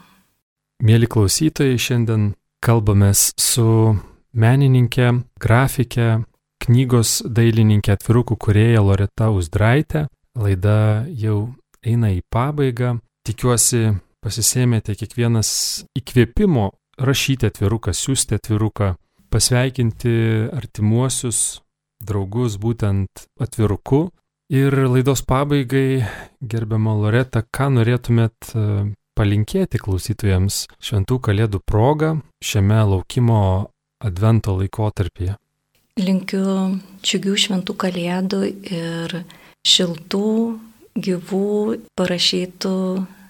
Mėly 0.85 1.09
klausytojai, 1.11 1.79
šiandien 1.81 2.33
kalbamės 2.64 3.31
su 3.40 3.94
menininkė, 4.35 5.11
grafikė, 5.42 6.25
knygos 6.64 7.20
dailininkė 7.24 7.94
atvirukų 7.94 8.37
kurėja 8.40 8.83
Loreta 8.85 9.31
Uzdraitė. 9.35 10.07
Laida 10.35 11.05
jau 11.09 11.55
eina 11.85 12.11
į 12.14 12.22
pabaigą. 12.33 12.96
Tikiuosi 13.24 13.94
pasisėmėte 14.24 14.96
kiekvienas 14.98 15.50
įkvėpimo 15.96 16.70
rašyti 17.00 17.48
atviruką, 17.48 17.94
siūsti 17.94 18.38
atviruką, 18.38 18.94
pasveikinti 19.33 20.14
artimuosius, 20.55 21.61
draugus 22.05 22.59
būtent 22.61 23.27
atviruku. 23.40 24.09
Ir 24.53 24.77
laidos 24.77 25.24
pabaigai, 25.24 26.05
gerbiama 26.44 26.92
Loreta, 27.00 27.40
ką 27.48 27.70
norėtumėt 27.79 28.53
e, 28.53 28.66
palinkėti 29.16 29.81
klausytojams 29.81 30.66
šventų 30.85 31.18
kalėdų 31.24 31.62
progą 31.64 32.18
šiame 32.44 32.83
laukimo 32.92 33.40
advento 34.05 34.59
laikotarpyje? 34.61 35.38
Linkiu 35.94 36.80
džiugių 37.07 37.35
šventų 37.38 37.74
kalėdų 37.78 38.38
ir 38.50 39.12
šiltų, 39.62 40.30
gyvų, 40.98 41.50
parašytų 41.94 42.78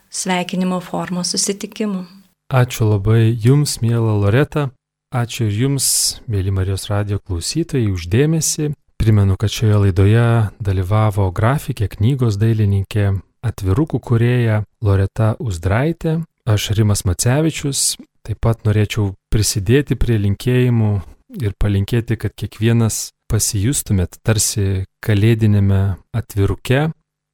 sveikinimo 0.09 0.79
formos 0.81 1.35
susitikimų. 1.35 2.07
Ačiū 2.55 2.89
labai 2.89 3.37
Jums, 3.37 3.83
mėla 3.85 4.17
Loreta. 4.17 4.71
Ačiū 5.13 5.51
ir 5.51 5.61
Jums, 5.61 5.87
mėly 6.25 6.55
Marijos 6.57 6.89
radio 6.89 7.21
klausytojai, 7.21 7.93
uždėmesi. 7.93 8.73
Primenu, 8.97 9.37
kad 9.37 9.53
šioje 9.53 9.85
laidoje 9.85 10.27
dalyvavo 10.57 11.29
grafikė, 11.37 11.91
knygos 11.93 12.41
dailininkė, 12.41 13.11
atvirukų 13.45 14.01
kurėja 14.01 14.63
Loreta 14.81 15.35
Uzdraitė, 15.37 16.23
aš 16.49 16.73
Rimas 16.79 17.05
Macevičius. 17.05 17.99
Taip 18.25 18.41
pat 18.41 18.65
norėčiau 18.65 19.13
prisidėti 19.29 20.01
prie 20.01 20.17
linkėjimų 20.17 20.95
ir 21.43 21.55
palinkėti, 21.59 22.17
kad 22.21 22.35
kiekvienas 22.39 23.11
pasijustumėt 23.31 24.21
tarsi 24.23 24.85
kalėdinėme 25.05 25.83
atviruke. 26.15 26.89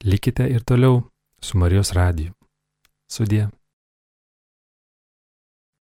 Likite 0.04 0.46
ir 0.48 0.64
toliau 0.64 1.02
su 1.44 1.58
Marijos 1.60 1.92
radiju. 1.92 2.32
Sudie. 3.10 3.48